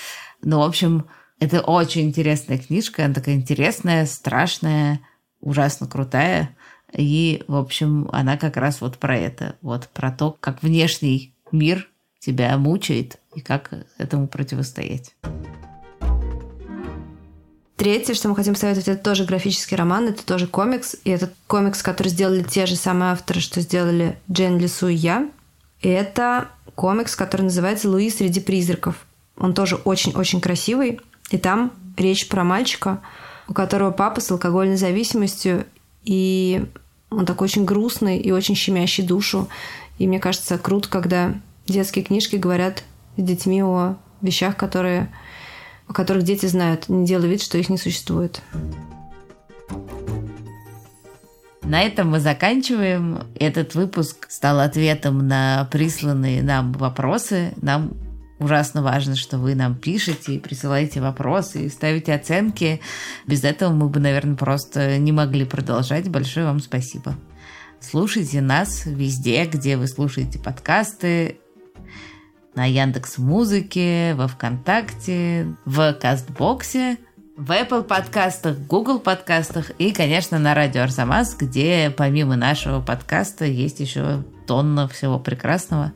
Ну, 0.42 0.58
в 0.58 0.62
общем, 0.62 1.06
это 1.40 1.60
очень 1.60 2.02
интересная 2.02 2.58
книжка, 2.58 3.04
она 3.04 3.14
такая 3.14 3.34
интересная, 3.34 4.06
страшная, 4.06 5.00
ужасно 5.40 5.86
крутая. 5.86 6.56
И, 6.92 7.42
в 7.48 7.56
общем, 7.56 8.08
она 8.12 8.36
как 8.36 8.56
раз 8.56 8.80
вот 8.80 8.98
про 8.98 9.16
это, 9.16 9.56
вот 9.62 9.88
про 9.88 10.12
то, 10.12 10.36
как 10.38 10.62
внешний 10.62 11.34
мир 11.50 11.88
тебя 12.18 12.56
мучает 12.58 13.18
и 13.34 13.40
как 13.40 13.72
этому 13.98 14.28
противостоять. 14.28 15.14
Третье, 17.76 18.14
что 18.14 18.28
мы 18.28 18.36
хотим 18.36 18.54
советовать, 18.54 18.88
это 18.88 19.02
тоже 19.02 19.24
графический 19.24 19.76
роман, 19.76 20.08
это 20.08 20.24
тоже 20.24 20.46
комикс. 20.46 20.96
И 21.04 21.10
это 21.10 21.32
комикс, 21.46 21.82
который 21.82 22.08
сделали 22.08 22.42
те 22.42 22.66
же 22.66 22.76
самые 22.76 23.12
авторы, 23.12 23.40
что 23.40 23.60
сделали 23.60 24.18
Джен 24.30 24.58
Лису 24.58 24.88
и 24.88 24.94
я. 24.94 25.28
И 25.80 25.88
это 25.88 26.48
комикс, 26.74 27.16
который 27.16 27.42
называется 27.42 27.88
«Луи 27.88 28.10
среди 28.10 28.40
призраков». 28.40 29.06
Он 29.36 29.54
тоже 29.54 29.76
очень-очень 29.76 30.40
красивый. 30.40 31.00
И 31.30 31.38
там 31.38 31.72
речь 31.96 32.28
про 32.28 32.44
мальчика, 32.44 33.00
у 33.48 33.54
которого 33.54 33.90
папа 33.90 34.20
с 34.20 34.30
алкогольной 34.30 34.76
зависимостью, 34.76 35.66
и 36.04 36.64
он 37.10 37.26
такой 37.26 37.46
очень 37.46 37.64
грустный 37.64 38.18
и 38.18 38.30
очень 38.32 38.54
щемящий 38.54 39.04
душу. 39.04 39.48
И 39.98 40.06
мне 40.06 40.18
кажется, 40.18 40.58
круто, 40.58 40.88
когда 40.88 41.34
детские 41.66 42.04
книжки 42.04 42.36
говорят 42.36 42.84
с 43.16 43.22
детьми 43.22 43.62
о 43.62 43.96
вещах, 44.20 44.56
которые, 44.56 45.12
о 45.86 45.92
которых 45.92 46.22
дети 46.24 46.46
знают, 46.46 46.88
не 46.88 47.06
делая 47.06 47.28
вид, 47.28 47.42
что 47.42 47.58
их 47.58 47.68
не 47.68 47.78
существует. 47.78 48.42
На 51.62 51.82
этом 51.82 52.10
мы 52.10 52.20
заканчиваем. 52.20 53.20
Этот 53.34 53.74
выпуск 53.74 54.26
стал 54.28 54.60
ответом 54.60 55.26
на 55.26 55.68
присланные 55.70 56.42
нам 56.42 56.72
вопросы. 56.72 57.54
Нам 57.62 57.92
ужасно 58.38 58.82
важно, 58.82 59.16
что 59.16 59.38
вы 59.38 59.54
нам 59.54 59.76
пишете 59.76 60.38
присылаете 60.38 61.00
вопросы 61.00 61.66
и 61.66 61.68
ставите 61.68 62.14
оценки. 62.14 62.80
Без 63.26 63.44
этого 63.44 63.72
мы 63.72 63.88
бы, 63.88 64.00
наверное, 64.00 64.36
просто 64.36 64.98
не 64.98 65.12
могли 65.12 65.44
продолжать. 65.44 66.08
Большое 66.08 66.46
вам 66.46 66.60
спасибо. 66.60 67.14
Слушайте 67.80 68.40
нас 68.40 68.82
везде, 68.84 69.44
где 69.44 69.76
вы 69.76 69.86
слушаете 69.86 70.38
подкасты. 70.38 71.38
На 72.54 72.64
Яндекс 72.66 73.18
Музыке, 73.18 74.14
во 74.14 74.28
Вконтакте, 74.28 75.54
в 75.64 75.92
Кастбоксе, 75.94 76.98
в 77.36 77.50
Apple 77.50 77.82
подкастах, 77.82 78.58
Google 78.58 78.98
подкастах 78.98 79.70
и, 79.78 79.92
конечно, 79.92 80.38
на 80.38 80.54
радио 80.54 80.82
Арзамас, 80.82 81.34
где 81.34 81.92
помимо 81.96 82.36
нашего 82.36 82.80
подкаста 82.80 83.44
есть 83.44 83.80
еще 83.80 84.22
тонна 84.46 84.86
всего 84.88 85.18
прекрасного. 85.18 85.92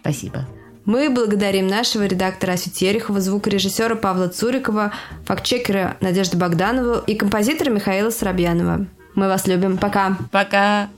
Спасибо. 0.00 0.46
Мы 0.84 1.08
благодарим 1.08 1.66
нашего 1.66 2.04
редактора 2.04 2.52
Асю 2.52 2.70
Терехова, 2.70 3.20
звукорежиссера 3.20 3.94
Павла 3.94 4.28
Цурикова, 4.28 4.92
фактчекера 5.24 5.96
Надежды 6.00 6.36
Богданову 6.36 7.02
и 7.06 7.14
композитора 7.14 7.70
Михаила 7.70 8.10
Соробьянова. 8.10 8.86
Мы 9.14 9.28
вас 9.28 9.46
любим. 9.46 9.78
Пока. 9.78 10.18
Пока. 10.30 10.88